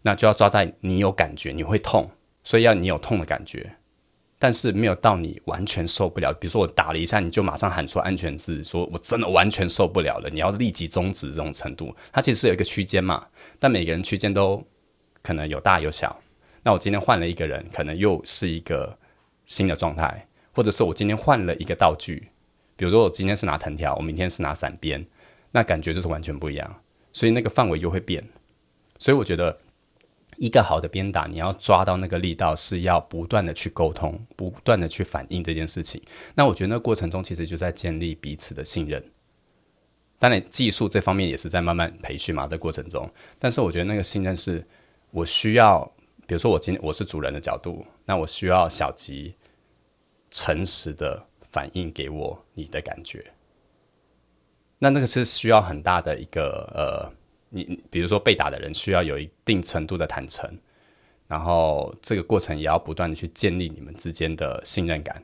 [0.00, 2.10] 那就要抓在你有感觉，你会痛，
[2.42, 3.76] 所以要你有痛的感觉。
[4.38, 11.94] 但是没有到你完全受不了，比如说我打了一下，你就马上喊出安全字，说我真的完全受不了了，你要立即终止这种程度。
[12.12, 13.26] 它其实是有一个区间嘛，
[13.58, 14.62] 但每个人区间都
[15.22, 16.14] 可能有大有小。
[16.62, 18.94] 那我今天换了一个人，可能又是一个
[19.46, 22.28] 新的状态，或者是我今天换了一个道具，
[22.76, 25.02] 比如说我今天是拿藤条，我明天是拿伞鞭，
[25.50, 28.22] 那感觉就是完全不一样，所以那个范围又会变。
[28.98, 29.58] 所以我觉得。
[30.38, 36.02] 一个好的鞭打，你要抓到那个力道，是要不断的去沟通，不断的去反映这件事情。
[36.34, 39.02] 那我觉得那过程中其实就在建立彼此的信任。
[40.18, 43.10] 当然，技术这方面也是在慢慢培训嘛，在过程中。
[43.38, 44.66] 但是我觉得那个信任是
[45.10, 45.84] 我需要，
[46.26, 49.34] 比如说我今我是主人的角度，那我需要小吉
[50.30, 53.24] 诚实的反映给我你的感觉。
[54.78, 57.25] 那那个是需要很大的一个呃。
[57.48, 60.50] 你比如说被打的人需要有一定程度的坦诚，
[61.28, 65.22] 然后这个过程也要不断的去建立你们之间的信任感，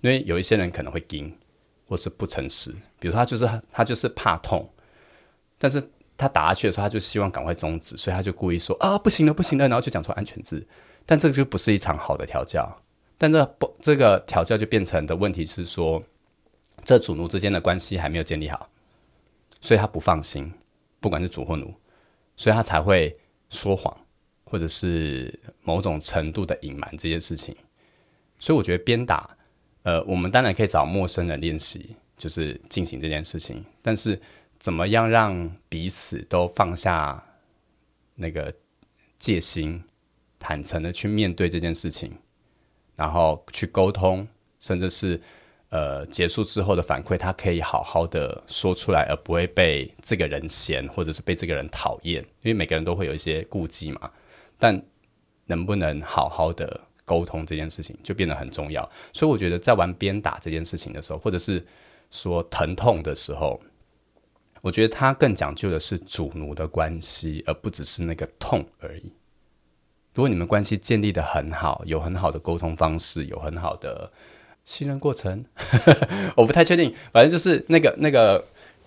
[0.00, 1.34] 因为有一些人可能会惊
[1.88, 4.68] 或是不诚实，比如说他就是他就是怕痛，
[5.58, 5.82] 但是
[6.16, 10.66] 他打下去的时候他就希望赶快终止，所以他就故意说啊不行了不行了，然后就讲出安全字，
[11.04, 12.80] 但这个就不是一场好的调教，
[13.18, 16.02] 但这不这个调教就变成的问题是说，
[16.84, 18.68] 这主奴之间的关系还没有建立好，
[19.60, 20.52] 所以他不放心。
[21.04, 21.70] 不管是主或奴，
[22.34, 23.14] 所以他才会
[23.50, 23.94] 说谎，
[24.42, 27.54] 或者是某种程度的隐瞒这件事情。
[28.38, 29.36] 所以我觉得鞭打，
[29.82, 33.62] 呃，我们当然可以找陌生人练习，就是进行这件事情。
[33.82, 34.18] 但是
[34.58, 37.22] 怎么样让彼此都放下
[38.14, 38.50] 那个
[39.18, 39.84] 戒心，
[40.38, 42.10] 坦诚的去面对这件事情，
[42.96, 44.26] 然后去沟通，
[44.58, 45.20] 甚至是。
[45.74, 52.22] 呃，结束之后的反馈，他可以好好的说出来，而不会被这个人嫌，或者是被这个人讨厌。
[52.42, 54.08] 因为每个人都会有一些顾忌嘛。
[54.56, 54.80] 但
[55.46, 58.88] 能不能好好的沟通这件事情，就变得很重要。
[59.12, 61.66] 所以我觉得，在玩鞭打这件事情的时候，或者是
[62.12, 63.60] 说疼痛的时候，
[64.60, 69.12] 我觉得他更讲究的是主奴的关系，而不只是那个痛而已。
[70.14, 74.08] 如果你们关系建立的很好，有很好的沟通方式，有很好的。
[74.64, 75.44] 信任过程，
[76.36, 76.92] 我不太确定。
[77.12, 78.42] 反正就是那个那个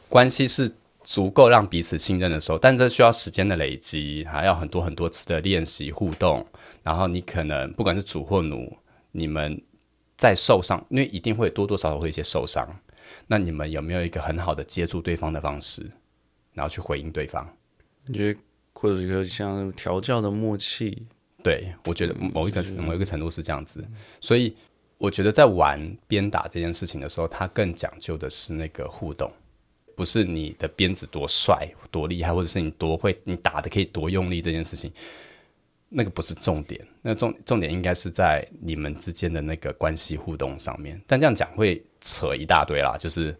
[0.10, 0.72] 关系是
[1.04, 6.46] 足够让彼此信任的时候，但这需要时间的累积，还要很多很多次的练习互动。
[6.84, 8.76] 然后你可能不管是主或奴，
[9.12, 9.62] 你们
[10.18, 12.68] 在受伤，因为一定会多多少少会一些受伤。
[13.28, 15.86] 那你们有没有一个很好的接住对方的方式，
[16.54, 17.48] 然后去回应对方？
[18.06, 18.40] 你觉得
[18.74, 21.06] 或者一个像调教的默契？
[21.44, 23.86] 对我觉得某一个某一个程度是这样子，
[24.20, 24.56] 所以。
[25.00, 29.32] 我觉得在玩鞭打这件事情的时候，它更讲究的是那个互动，
[29.96, 34.92] 不是你的鞭子多帅、多厉害，或者是你多会、你打的可以多用力这件事情，
[35.90, 36.84] 那个不是重点。
[37.04, 41.00] 那重重点应该是在你们之间的那个关系互动上面。
[41.06, 43.38] 但这样讲会扯一大堆啦，就是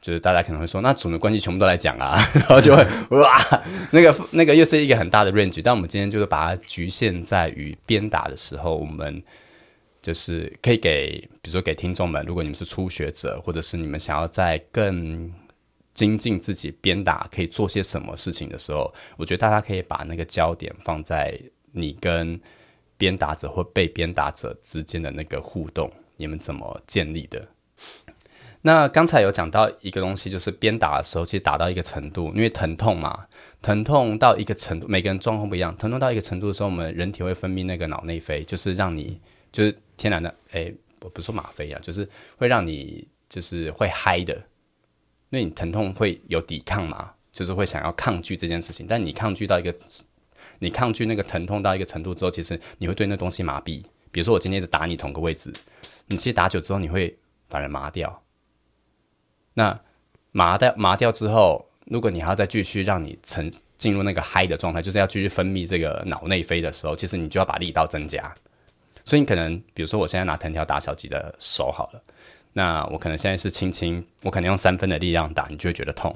[0.00, 3.38] 就是大家可能会说，那主的关系全部都来讲啊， 然后就会哇，
[3.90, 5.60] 那个那个又是一个很大的 range。
[5.62, 9.22] 但我们今天就是把它局限在于鞭打的时候，我们。
[10.06, 15.28] 就是可以给，比如说给听众们，如果你们是初学者，或者是你们想要在更
[15.94, 21.36] 精进自己鞭打可以做些什么事情的时候，我觉得大家可以把那个焦点放在
[21.72, 22.40] 你跟
[22.96, 27.44] 鞭打者或被鞭打者之间的那个互动，你们怎么建立的？
[28.62, 33.26] 那刚才有讲到一个东西，就是鞭打的时候，其实打到一个程度，因为疼痛嘛，
[33.60, 39.76] 疼痛到一个程度，每个人状况不一样，疼痛到一个程度的时候，我们人体会分泌那个脑内啡，就是让你就是。
[39.98, 42.06] 天然的，哎，我不说吗啡啊，就是
[42.36, 44.34] 会让你就是会嗨的，
[45.30, 48.86] 因为你疼痛会有抵抗嘛，就是会想要抗拒这件事情。
[48.86, 49.74] 但你抗拒到一个，
[50.58, 53.82] 你抗拒那个疼痛到一个程度之后，其实你会对那东西麻痹。
[54.10, 55.50] 比如说我今天是打你同个位置，
[56.08, 57.16] 你其实打久之后你会
[57.48, 58.22] 反而麻掉。
[59.54, 59.80] 那
[60.32, 68.34] 麻掉麻掉之后，如果你还要再继续让你沉进入那个嗨的状态，就是要继续分泌这个脑内啡的时候，其实你就要把力道增加。
[69.06, 72.02] 所以你可能，比如说我现在拿藤条打小吉的手好了，
[72.52, 76.14] 那我可能现在是轻轻，我可能用三分的力量打，你就会觉得痛。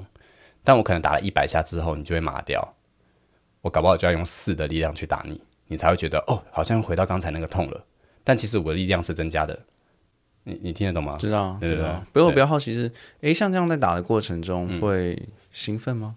[0.63, 2.75] 但我可能打了一百下之后，你就会麻掉。
[3.61, 7.83] 我搞不好就要用四的力量去打你，你才会觉得哦，好像回到刚才那个痛了。
[8.23, 9.57] 但其实我的力量是增加的。
[10.43, 11.17] 你你听得懂吗？
[11.17, 12.03] 知道，知道。
[12.11, 15.17] 不过我比较好奇是，诶，像这样在打的过程中会
[15.51, 16.15] 兴奋吗？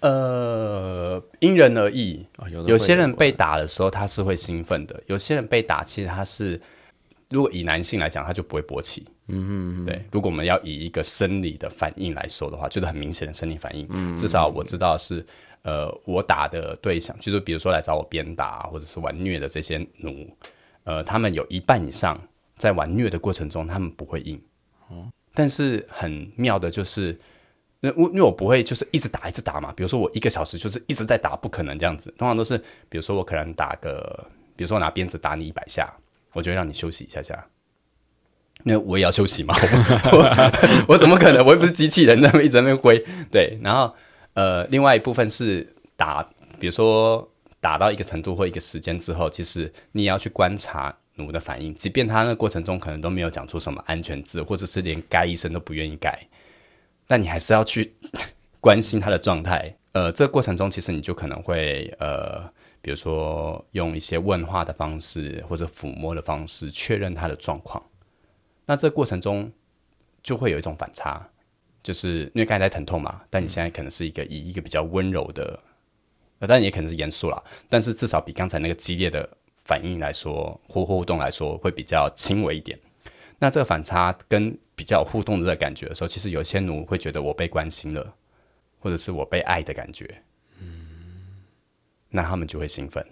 [0.00, 2.26] 呃，因人而异。
[2.36, 6.60] 啊，有有些人被打的时候他是会兴奋的，有些人被打其实他是，
[7.28, 9.06] 如果以男性来讲，他就不会勃起。
[9.28, 10.02] 嗯嗯对。
[10.10, 13.86] 如果我们要以一个生理的反应来说的话，就是很明显的生理反应。
[13.90, 14.16] 嗯。
[14.16, 15.24] 至少我知道是，
[15.62, 20.28] 呃，我打的对象，就是比如说来找我鞭打或者是玩虐的这些奴，
[20.84, 22.18] 呃，他们有一半以上
[22.56, 24.40] 在玩虐的过程中，他们不会硬。
[24.88, 25.10] 哦。
[25.34, 27.20] 但是很妙的就是。
[27.80, 32.12] 那我因为我不会就是一直打一直打嘛，比如说我一个小时就是一直在打，不可能这样子。
[32.18, 35.90] 通常都是，比如说我可能打个，比如说我拿鞭子打你一百下，
[36.34, 37.46] 我就会让你休息一下下。
[38.62, 39.54] 那我也要休息嘛，
[40.12, 41.42] 我我怎么可能？
[41.46, 43.02] 我又不是机器人，那么一直在那边挥。
[43.32, 43.94] 对，然后
[44.34, 45.66] 呃，另外一部分是
[45.96, 46.22] 打，
[46.58, 47.26] 比如说
[47.58, 56.20] 打到一个程度或一个时间之后，其实你也要去观察奴的反应，即便他那过程中可能都没有讲出什么安全字，或者是连该医生都不愿意改。
[57.10, 57.92] 但你还是要去
[58.62, 62.48] 关心他的状态，呃，这个过程中其实你就可能会呃，
[62.80, 67.84] 比如说用一些问话的方式或者抚摸的方式确认他的状况。
[68.64, 69.50] 那这个过程中
[70.22, 71.28] 就会有一种反差，
[71.82, 75.58] 就是因为刚才在疼痛嘛，但你现在可能是一个以一个比较温柔的，
[76.38, 79.28] 呃，但也可能是严肃了，但是至少比刚才那个激烈的
[79.64, 82.78] 反应来说，或互动来说会比较轻微一点。
[83.40, 88.14] 那这个反差跟比较互动的感觉的时候，其实有些奴会觉得我被关心了，
[88.78, 90.22] 或者是我被爱的感觉，
[90.58, 91.44] 嗯，
[92.08, 93.06] 那他们就会兴奋，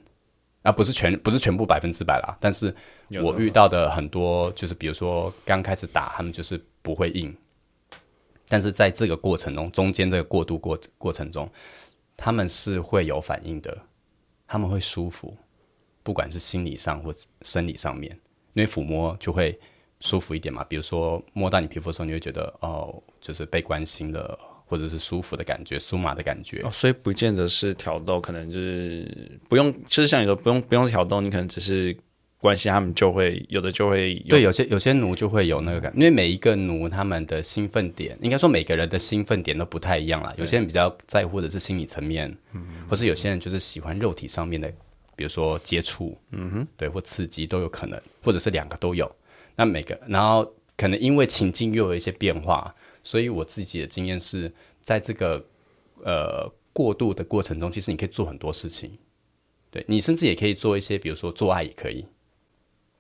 [0.63, 2.75] 啊，不是全不是全部百分之百啦，但是
[3.23, 7.37] 我遇到的很多就是比如说刚开始打他们就是不会硬，
[8.49, 11.47] 但是在这个过程中中间这个过渡过过程中，
[12.17, 13.77] 他们是会有反应的，
[14.47, 15.37] 他们会舒服，
[16.03, 18.11] 不管是心理上或生理上面，
[18.55, 19.61] 因为抚摸就会。
[20.01, 26.61] 舒服一点嘛，比如说摸到你皮肤的时候，你会觉得哦，就是被关心的，或者是舒服的感觉、酥麻的感觉。
[26.63, 31.97] 哦，所以不见得是挑逗，可能就是不用，其实像你说不用不用挑逗，你可能只是
[32.41, 40.33] 关心他们，就会有的就会对有些有些奴就会有那个感，因为每一个奴他们的兴奋点，应该说每个人的兴奋点都不太一样啦。
[40.37, 44.73] 有些人比较在乎的是心理层面，嗯，或是有些人就是喜欢肉体上面的，
[45.17, 49.11] 比如说接触，嗯哼，对，或刺激都有可能，或者是两个都有。
[49.59, 55.45] 那每个，然后可能因为情境又有一些变化，所以我自己的经验是在这个
[56.05, 58.97] 呃过渡的过程中，其实你可以做很多事情。
[59.71, 62.07] 对你甚至也可以做一些，比如说做爱也可以。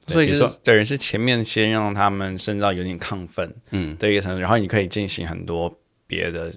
[0.08, 5.72] 所以就是等于是前面先让他们甚至到有点亢奋，嗯，的一个程度，然后你可以进行很多
[6.08, 6.52] 别的，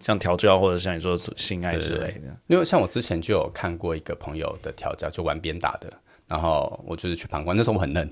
[0.00, 2.34] 像调教或者像你说性爱之类的。
[2.46, 5.92] 因为像我之前就有看过一个朋友的调教，就玩鞭打的。
[6.28, 8.10] 然后我就是去旁观，那时候我很嫩，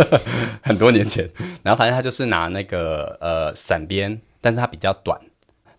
[0.62, 1.28] 很多年前。
[1.62, 5.18] 然后反正他就是拿那个呃伞鞭，但是它比较短，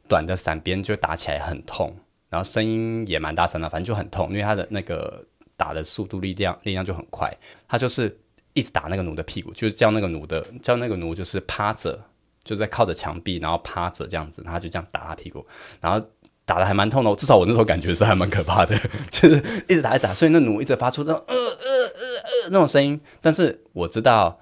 [0.07, 1.95] 短的伞鞭就打起来很痛，
[2.29, 5.23] 然后声音也蛮大声的，反正就很痛，因为他的那个
[5.55, 7.31] 打的速度力量力量就很快。
[7.67, 8.19] 他就是
[8.53, 11.99] 一直打那个奴的屁股，就是叫那个奴的叫那个奴就是趴着，
[12.43, 15.45] 就在靠着墙壁，然后趴着这样子，他就这样打他屁股，
[15.79, 16.03] 然后。
[16.45, 18.77] 打的还蛮痛的，至少我那时候感觉是还蛮可怕的，
[19.10, 23.01] 就是一直打一打，所以那弩一直发出那种呃呃呃呃那种声音。
[23.19, 24.39] 但是我知道，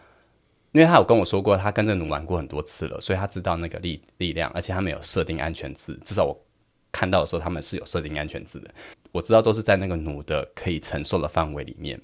[0.74, 6.38] 因为他有跟我说过，他跟这弩玩过很多次了，所以他知道那个力力量，而且他们有设定安全字，至少我
[6.92, 8.70] 看到的时候他们是有设定安全字的。
[9.14, 11.98] 我知道都是在那个弩的可以承受的范围里面。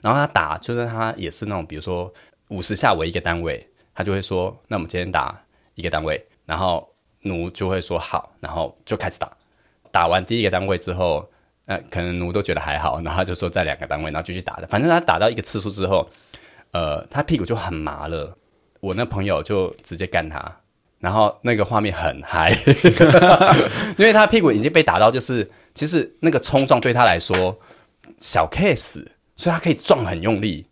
[0.00, 2.12] 然后他打，就是他也是那种，比如说
[2.46, 5.36] 五十下为一个单位，他就会说，那我们今天打
[5.74, 6.88] 一个单位，然后。
[7.24, 9.30] 奴就会说好，然后就开始打。
[9.90, 11.28] 打完第一个单位之后，
[11.66, 14.66] 呃，可能奴都觉得还好，然后就说再两个单位，然后继续打的。
[14.66, 16.08] 反正他打到一个次数之后，
[16.72, 18.36] 呃，他屁股就很麻了。
[18.80, 20.40] 我那朋友就直接干他，
[20.98, 22.50] 然后那个画面很嗨，
[23.96, 27.58] 因为他屁股已经被打到，就是其实那个冲撞对他来说
[28.18, 29.06] 小 case，
[29.36, 30.66] 所以他可以撞很用力。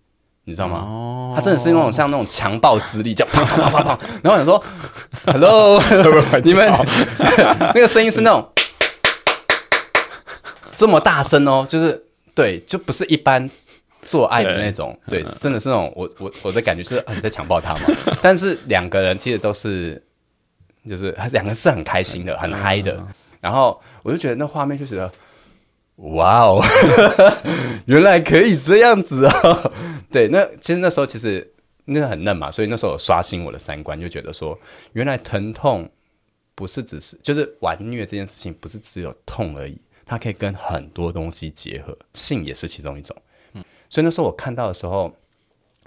[0.44, 1.32] 你知道吗？
[1.36, 3.98] 他真的是那种像那种强暴之力，叫啪啪啪啪啪。
[4.22, 4.62] 然后想说
[5.24, 5.80] ，Hello，
[6.42, 6.68] 你们
[7.74, 8.48] 那个声音是那种
[10.74, 13.48] 这么大声哦，就是对，就不是一般
[14.02, 17.80] 做爱的那种，对，真的是那种我我我的感觉是你在强暴他嘛。
[18.20, 20.02] 但是两个人其实都是，
[20.88, 22.98] 就是两个是很开心的，很嗨的。
[23.40, 25.12] 然后我就觉得那画面就觉得。
[25.96, 26.62] 哇哦，
[27.86, 29.72] 原来可以这样子啊！
[30.10, 31.52] 对，那其实那时候其实
[31.84, 34.58] 那个很嫩嘛，所以那时候刷新我的三观，就觉得说，
[34.94, 35.88] 原来疼痛
[36.54, 43.16] 不是只是就是玩虐这件事情，不是只有痛而已，它可以跟很多东西结合，性也是其中一种。
[43.52, 45.14] 嗯，所以那时候我看到的时候，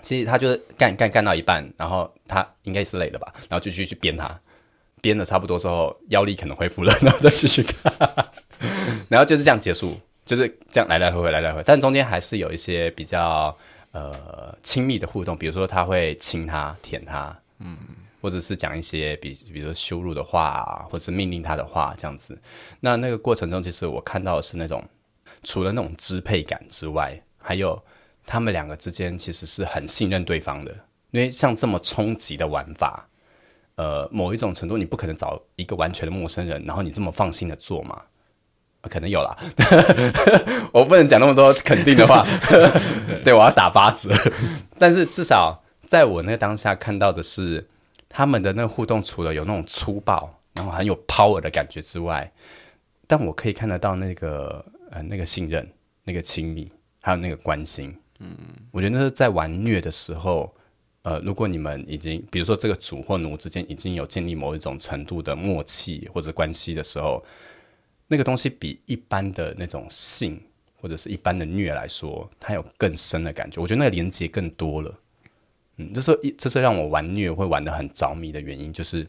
[0.01, 4.39] 其实他就是干干干到一半，然后他应该是累的吧，然后就继续去编他，
[5.01, 7.93] 编的差不多之后，腰力可能恢复了，然后再继续看，
[9.09, 13.55] 然后就是这样结束，就是这样来来回回来来回，但中间还是有一些比较
[13.91, 17.77] 呃亲密的互动，比如说他会亲他、舔他，嗯，
[18.21, 22.37] 或者是讲一些比比如说羞辱的话，或者是命令他的话这样子。
[22.79, 24.83] 那那个过程中，其实我看到的是那种
[25.43, 27.81] 除了那种支配感之外，还有。
[28.27, 30.71] 他们两个之间其实是很信任对方的，
[31.11, 33.07] 因为像这么冲击的玩法，
[33.75, 38.01] 呃，某一种程度你不可能找一个完全的陌生人，然后你这么放心的做嘛？
[38.89, 39.35] 可能有啦，
[40.73, 42.25] 我不能讲那么多肯定的话，
[43.23, 44.11] 对我要打八折。
[44.77, 47.67] 但是至少在我那个当下看到的是，
[48.09, 52.31] 他们的那个互动除了有那种粗暴，然后很有 power 的感觉之外，
[53.07, 55.67] 但我可以看得到那个呃那个信任、
[56.03, 56.71] 那个亲密，
[57.01, 57.95] 还有那个关心。
[58.19, 58.35] 嗯，
[58.71, 60.53] 我觉得那是在玩虐的时候，
[61.03, 67.23] 呃，如果你们已经，比如说这个主或奴之间已经有建立某一种程度的默契或者关系的时候，
[68.07, 70.39] 那个东西比一般的那种性
[70.81, 73.61] 或者是一般的虐来说，它有更深的感觉。
[73.61, 74.99] 我觉得那个连接更多了。
[75.77, 79.07] 嗯，这是一，这是让我玩虐会玩的很着迷的原因，就是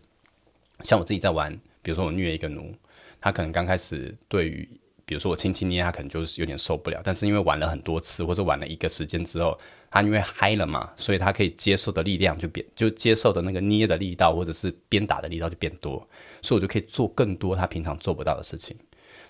[0.83, 2.75] 像我自己在玩，比如说我虐一个奴，
[3.21, 4.69] 他可能刚开始对于。
[5.09, 7.01] 比如说我轻轻捏他，可能就是有点受不了。
[7.05, 9.57] 但是因为玩了很多次，或者玩了一个时间之后，
[9.89, 16.05] 他因为嗨了嘛，所以他可以接受的力量就变，就接受的那个捏的力道，或者是鞭打的力道就变多，
[16.43, 18.77] 所以我就可以做更多他平常做不到的事情。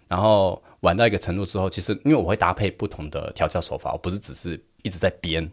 [0.08, 5.50] 然后玩到一个程度之后，其实因为我会搭配不同的调教手法，我不是只是一直在编。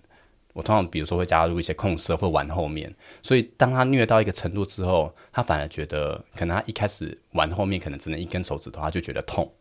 [0.53, 9.51] 我通常比如说会加入一些控色或玩后面，所以当他虐到一个程度之后，他反而觉得可能他一开始玩后面可能只能一根手指头，他就觉得痛。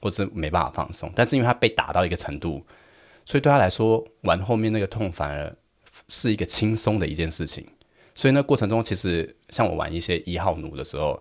[0.00, 2.62] 或是没办法放松，但是因为他被打到一个程度，
[3.24, 5.56] 所以对他来说，玩后面那个痛反而
[6.08, 7.66] 是一个轻松的一件事情。
[8.14, 11.18] 所以那过程中，其实像我玩一些一号弩的时候，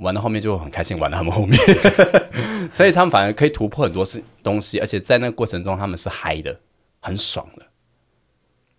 [0.00, 1.58] 玩到后面就很开心，玩到他们后面，
[2.74, 6.58] 所以他们反而可以突破很多事东西，而且在那个过程中他们是嗨的，
[7.00, 7.66] 很爽的。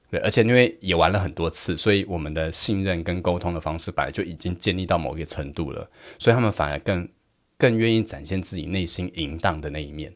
[0.09, 7.07] 对，而且因为也玩了很多次，所以我们的信任跟沟通的方式本来就已经建立到某一个程度了，所以他们反而更。
[7.57, 10.11] 更愿意展现自己内心淫荡的那一面，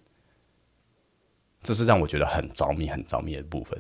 [1.61, 3.79] 这是让我觉得很着迷、很着迷的部分。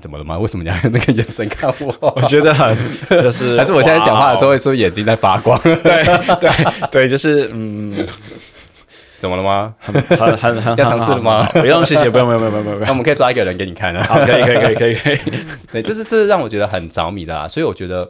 [0.00, 0.38] 怎么了吗？
[0.38, 2.12] 为什么你要用 那个眼神看我？
[2.16, 2.76] 我觉得很
[3.10, 5.58] 就是， 还是我现在讲话的时候，会说眼睛在发光？
[5.62, 6.50] 对对
[6.90, 8.06] 对，就是嗯，
[9.18, 9.74] 怎么了吗？
[9.80, 9.94] 很
[10.36, 11.44] 很很要尝试了吗？
[11.52, 12.80] 不用，谢谢，不用，不用，不用，不用。
[12.80, 14.02] 那我们可以抓一个人给你看啊。
[14.04, 15.18] 好，可以，可以，可以，可以，可以。
[15.72, 17.48] 对，这是这是让我觉得很着迷的啦。
[17.48, 18.08] 所以我觉得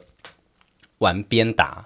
[0.98, 1.84] 玩鞭打。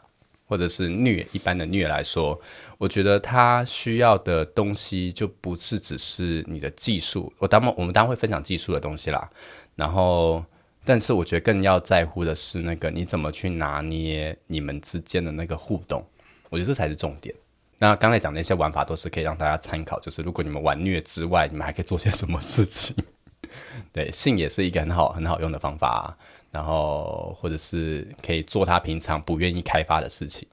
[0.49, 2.39] 或者是虐一般的虐来说，
[2.77, 7.33] 我觉得他需要的东西就不是只是你的技术。
[7.39, 9.27] 我当我们当然会分享技术的东西啦，
[9.75, 10.45] 然后，
[10.85, 16.05] 但是我觉得更要在乎的是那个你怎么去拿捏你们之间的那个互动。
[16.51, 17.35] 我觉得这才是重点。
[17.79, 22.95] 那刚才讲的那些玩法都是可以让大家参考，就是如果你们玩虐之外，你们还可以做些什么事情？
[23.93, 26.17] 对，性也是一个很好很好用的方法。
[26.51, 30.47] 然后，或者是可以做他平常不愿意开发的事情。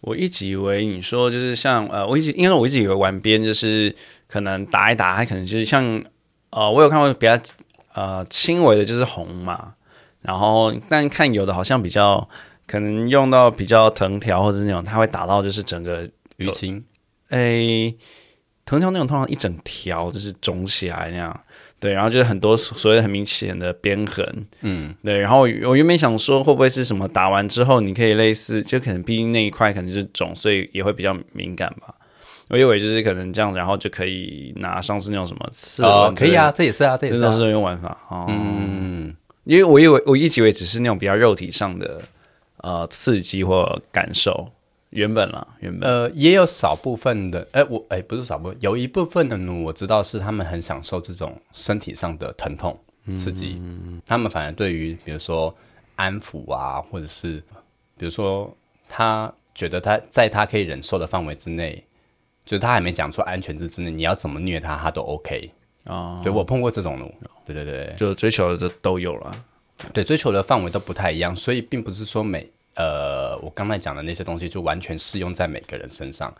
[0.00, 3.94] 我一直以为你说就是像呃，我一直因为我一直以为玩边就是
[4.26, 6.02] 可能打一打，还可能就是像
[6.50, 7.38] 呃，我有看过比较
[7.94, 9.74] 呃轻微的，就是红嘛。
[10.22, 12.28] 然后，但看有的好像比较
[12.66, 16.06] 可能用到比较藤条或者那种，它会打到就是整个
[16.38, 16.84] 淤青。
[17.30, 17.96] 诶，
[18.66, 21.40] 藤条那种通常一整条就是肿起来那样。
[21.78, 25.18] 对，然后就是很多所谓的很明显的边痕，嗯，对。
[25.18, 31.94] 然后我原本想说，会不会是什么打完之后，你可以类似，就可能毕竟那一块可能是肿，所以也会比较敏感吧。
[32.50, 38.26] 我以为就是可能这样，然后就可以拿上次那种什么刺哦，可以啊，这也是啊，这也是这种玩法哦。
[38.28, 42.02] 嗯，因为我以为我一直以为只是那种比较肉体上的
[42.58, 44.46] 呃刺激或感受。
[44.90, 52.76] 原本啦，原本呃，也有少部分的，哎，我哎，不是少部分，有一部分的奴我知道是他们很享受这种身体上的疼痛
[53.16, 53.62] 刺激，
[54.04, 55.54] 他们反而对于比如说
[55.94, 57.40] 安抚啊，或者是
[57.96, 58.52] 比如说
[58.88, 61.80] 他觉得他在他可以忍受的范围之内，
[62.50, 65.48] 就是他还没讲出安全字之内，你要怎么虐他，他都 OK
[65.84, 66.20] 啊。
[66.24, 67.14] 对我碰过这种奴，
[67.46, 69.32] 对对对，就追求的都有了，
[69.92, 72.50] 对，追求的范围都不太一样，所以并不是说每。
[72.74, 76.34] 呃，我刚才讲的那些东西就完全适用在每个人身上，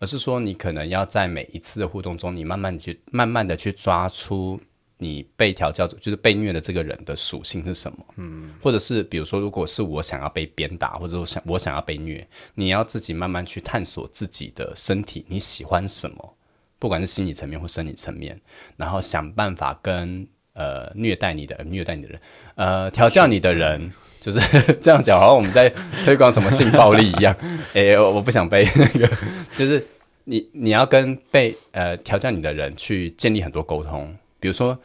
[0.00, 4.60] 而是说你可能要在每一次的互动中，你慢慢去慢慢的去抓出
[5.02, 12.24] 你被调教者，就是被虐的这个人的属性是什么，嗯，或者是比如说，如果是我想要被鞭打，或者我想我想要被虐，
[12.54, 16.34] 你要自己慢慢去探索自己的身体，你喜欢什么，
[16.78, 18.40] 不管是心理层面或生理层面，
[18.76, 22.20] 然后想办法跟呃虐待你的虐待你的人，
[22.54, 24.38] 呃调教你的人，就是
[24.80, 25.68] 这样讲，好像我们在
[26.04, 27.36] 推广什么性暴力一样。
[27.74, 29.10] 哎，我不想被那个，
[29.56, 29.84] 就是
[30.24, 34.76] 你你要跟被呃调教你的人去建立很多沟通，比如说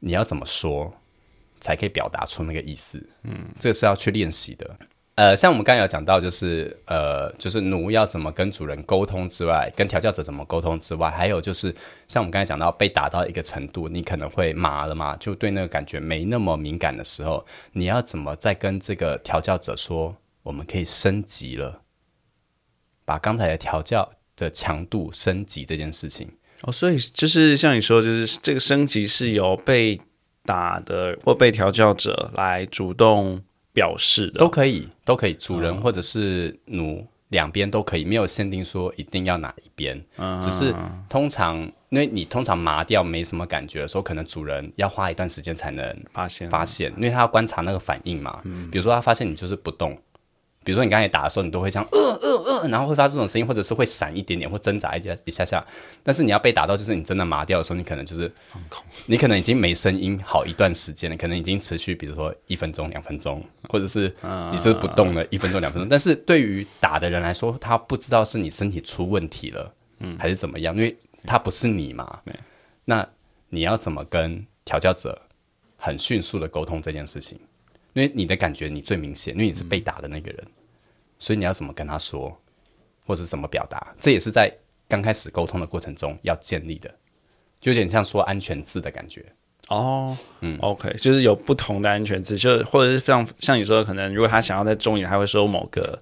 [0.00, 0.92] 你要怎么说
[1.60, 4.76] 才可以表达出那个意思，嗯，这个是要去练习的。
[5.14, 11.74] 呃，像我们刚才有讲到，就是呃，就是奴要怎么跟主人沟通之外，跟调教者怎么沟通之外，还有就是
[12.08, 21.80] 像我们刚才讲到，被打到一个程度，你可能会麻了嘛，就对那个感觉没那么敏感的时候，你要怎么再跟这个调教者说，我们可以升级了，
[23.06, 26.28] 把刚才的调教的强度升级这件事情。
[26.62, 30.00] 哦，所以就是像你说，就是这个升级是由被
[30.44, 33.42] 打的或被调教者来主动。
[33.76, 40.02] 表示的都可以，都可以，主人或者是奴两边都可以，没有限定说一定要哪一边，
[40.40, 40.74] 只是
[41.10, 48.40] 通常因为你通常麻掉没什么感觉的时候，可能主人要花一段时间才能发现发现，因为他要观察那个反应嘛。
[48.72, 49.94] 比如说他发现你就是不动。
[50.66, 55.64] 比如说你刚才打的时候，你都会这样呃呃呃，然后会发出这种声音，或者是会闪一点点，或挣扎一下一下下。
[56.02, 64.12] 但是你要被打到，就是你真的麻掉的时候，你可能就是放空，你可能已经没声音好一段时间了，可能已经持续，比如说一分钟、两分钟，或者是
[64.50, 65.88] 你是不动了一分钟、两分钟。
[65.88, 72.20] 但是对于打的人来说，他不知道是你身体出问题了，嗯，还是怎么样，因为他不是你嘛。
[72.84, 73.08] 那
[73.50, 75.16] 你要怎么跟调教者
[75.76, 77.38] 很迅速的沟通这件事情？
[77.96, 80.46] 因为你的感觉你最明显，因为你是被打的那个人。
[81.18, 82.38] 所以你要怎么跟他说，
[83.06, 84.54] 或者怎么表达，这也是在
[84.86, 86.94] 刚开始沟通的过程中要建立的，
[87.58, 89.24] 就有点像说安全字的感觉
[89.68, 90.14] 哦。
[90.42, 95.98] 嗯，OK，就是有不同的安全字，就或者是像像你说的，可能如果他想要在中言，他会说某个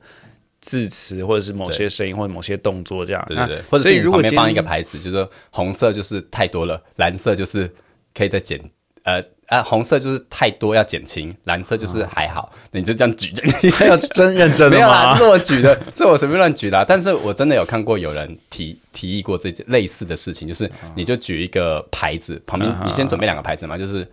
[0.60, 3.24] 字词，或者是某些声音，或者某些动作这样。
[3.28, 3.62] 对对对。
[3.70, 7.72] 或者是旁边放一个牌子，就是说红色就是太多了，蓝色就是
[8.12, 8.60] 可以再减
[9.04, 9.24] 呃。
[9.48, 13.32] 啊，红色就是太多要减轻，蓝色就是还好，你就这样举，
[13.72, 14.78] 还 要真认真的吗？
[14.78, 16.84] 没有啦，这是我举的，这我随便乱举的。
[16.86, 24.06] 但是我真的有看过有人提提议过这件类似的事情，就是你就举一个牌子，旁边你先准备两个牌子嘛，就是。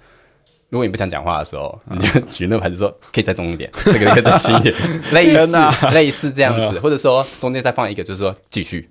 [0.71, 4.73] 如果你不想讲话的时候，你就举那个牌子说可以再重一点， 这个可以再轻一点，
[5.11, 8.89] 类似类似这样子，或者说中间再放一个，就是说继续。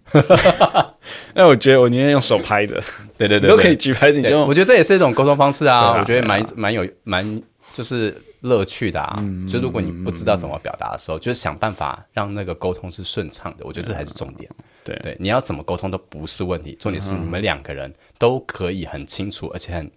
[1.34, 2.78] 那我觉得我宁愿用手拍的，
[3.16, 4.20] 对对对，都可以举牌子。
[4.20, 9.24] 你用，我觉得这也是一种沟通方式啊，我觉得蛮蛮有蛮就是乐趣的啊。
[9.48, 13.64] 就如果你不知道怎么表达的时候，就是想办法让那个沟通是顺畅的。
[13.64, 14.50] 我觉得这才是重点。
[14.84, 19.90] 对对，你要怎么沟通都不是问题，重点是你们两个人都可以很清楚，而且很。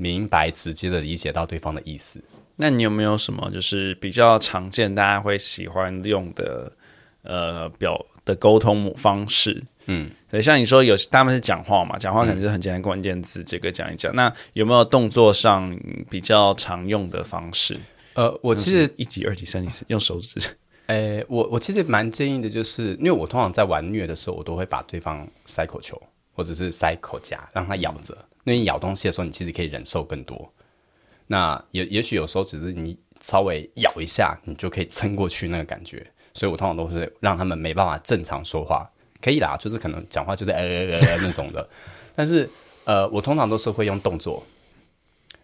[0.00, 2.18] 明白、直接的理解到对方的意思。
[2.56, 6.72] 那你有没有什么就是比较常见、大家会喜欢用的
[7.22, 9.62] 呃表的沟通方式？
[9.86, 14.14] 嗯，对像你说有他们是讲话嘛，讲话可能是很简单关键字，这个讲一讲。
[14.14, 15.78] 那有没有动作上
[16.08, 17.76] 比较常用的方式？
[18.14, 20.40] 呃，我其实一级、二级、三级、四，用手指。
[20.88, 26.00] 诶，我我其实蛮建议的，就是因为我通常在玩虐的时候，我都会把对方塞口球，
[26.34, 28.12] 或者是塞口夹，让他咬着。
[28.14, 30.52] 因为你咬东西的时候，你其实可以忍受更多。
[31.26, 36.06] 那也也许有时候只是你稍微咬一下，你就可以撑过去那个感觉。
[36.34, 38.88] 所以我通常都是让他们没办法正常说话，
[39.20, 41.68] 可以啦，就是可能讲话就是呃呃呃那种的。
[42.14, 42.48] 但是
[42.84, 44.42] 呃，我通常都是会用动作。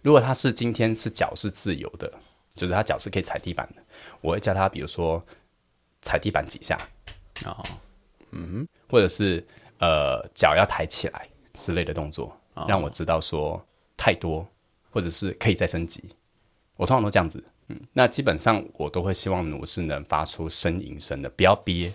[0.03, 2.13] 如果他是今天是脚是自由的，
[2.55, 3.83] 就是他脚是可以踩地板的，
[4.21, 5.25] 我会叫他比如说
[6.03, 6.79] 踩地板几下，
[7.45, 7.65] 哦，
[8.31, 9.45] 嗯，或者是
[9.79, 11.29] 呃脚要抬起来
[11.59, 12.37] 之类的动作。
[12.69, 13.63] 让我知道说
[13.97, 14.47] 太多，
[14.91, 16.03] 或者是可以再升级。
[16.77, 21.93] 我通常都这样子，嗯，那基本上我都会希望奴是能发出呻吟声的，不要憋，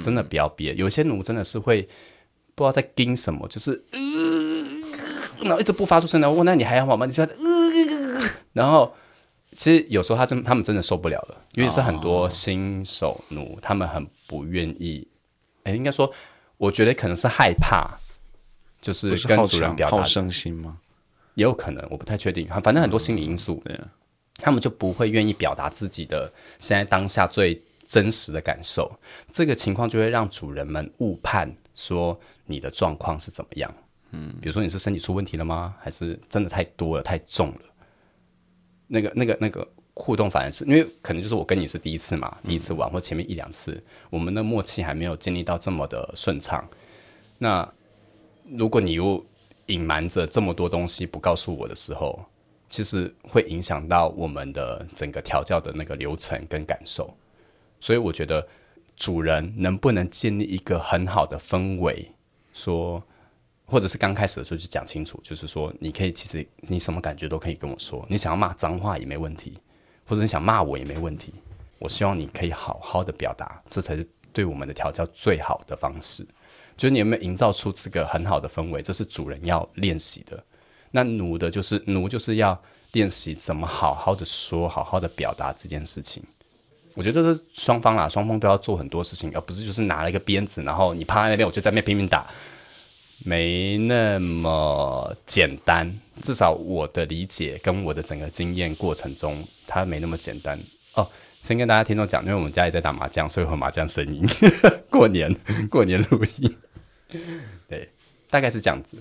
[0.00, 0.74] 真的不要憋。
[0.74, 1.82] 有些奴真的是会
[2.54, 3.98] 不知道在盯什么，就是呃，
[5.42, 6.28] 然后一直不发出声来。
[6.28, 7.06] 问那你还好吗？
[7.06, 8.94] 你说呃，然后
[9.52, 15.06] 其实有时候他真他们真的受不了了，因为是很多新手奴，他们很不愿意。
[15.64, 16.10] 哎，应该说，
[16.56, 17.98] 我觉得可能是害怕。
[18.80, 20.78] 就是跟主人表达声心吗？
[21.34, 22.48] 也有可能，我不太确定。
[22.62, 23.62] 反正很多心理因素，
[24.34, 28.90] 他们就不会愿意表达自己的现在当下最真实的感受。
[29.30, 33.72] 这个情况就会让主人们误判说你的状况是怎么样。
[34.12, 35.74] 嗯，比如说你是身体出问题了吗？
[35.78, 37.60] 还是真的太多了、太重了？
[38.88, 46.68] 那个、那个、那个互动反而是因为可能就是我跟你是第一次嘛，第一次玩或前面一两次，我们的默契还没有建立到这么的顺畅。
[47.38, 47.66] 那
[48.56, 49.24] 如果你又
[49.66, 52.18] 隐瞒着这么多东西不告诉我的时候，
[52.68, 57.12] 其实会影响到我们的整个调教的那个流程跟感受。
[57.80, 58.46] 所以我觉得
[58.96, 62.10] 主人能不能建立一个很好的氛围，
[62.52, 63.02] 说
[63.64, 69.56] 或者是刚开始的时候就讲清楚，就是说你可以其实你什么感觉都可以跟我说，你想要骂脏话也没问题，
[70.04, 71.32] 或者你想骂我也没问题。
[71.78, 76.26] 我希望你可以好好的表达，这才是对我们的调教最好的方式。
[76.80, 80.42] 就是你有没有营造出这个很好的氛围，这是主人要练习的。
[80.90, 82.58] 那奴的就是奴，就是要
[82.92, 86.22] 练习怎么好好的说，好好的表达这件事情。
[86.94, 92.26] 我觉得这是双方啦，双方都要做很多事情，而不是就是拿了一个鞭子，然后你趴在那边，我就在那边拼命打，
[93.26, 95.94] 没那么简单。
[96.22, 100.58] 至少我的理解跟我的整个经验过程中，它没那么简单
[100.94, 101.06] 哦。
[101.42, 104.26] 先跟大家听众讲，因为我们家里在打麻将，所以会麻将声音。
[104.90, 105.34] 过年
[105.70, 106.56] 过年录音，
[107.68, 107.88] 对，
[108.28, 108.96] 大概是这样子。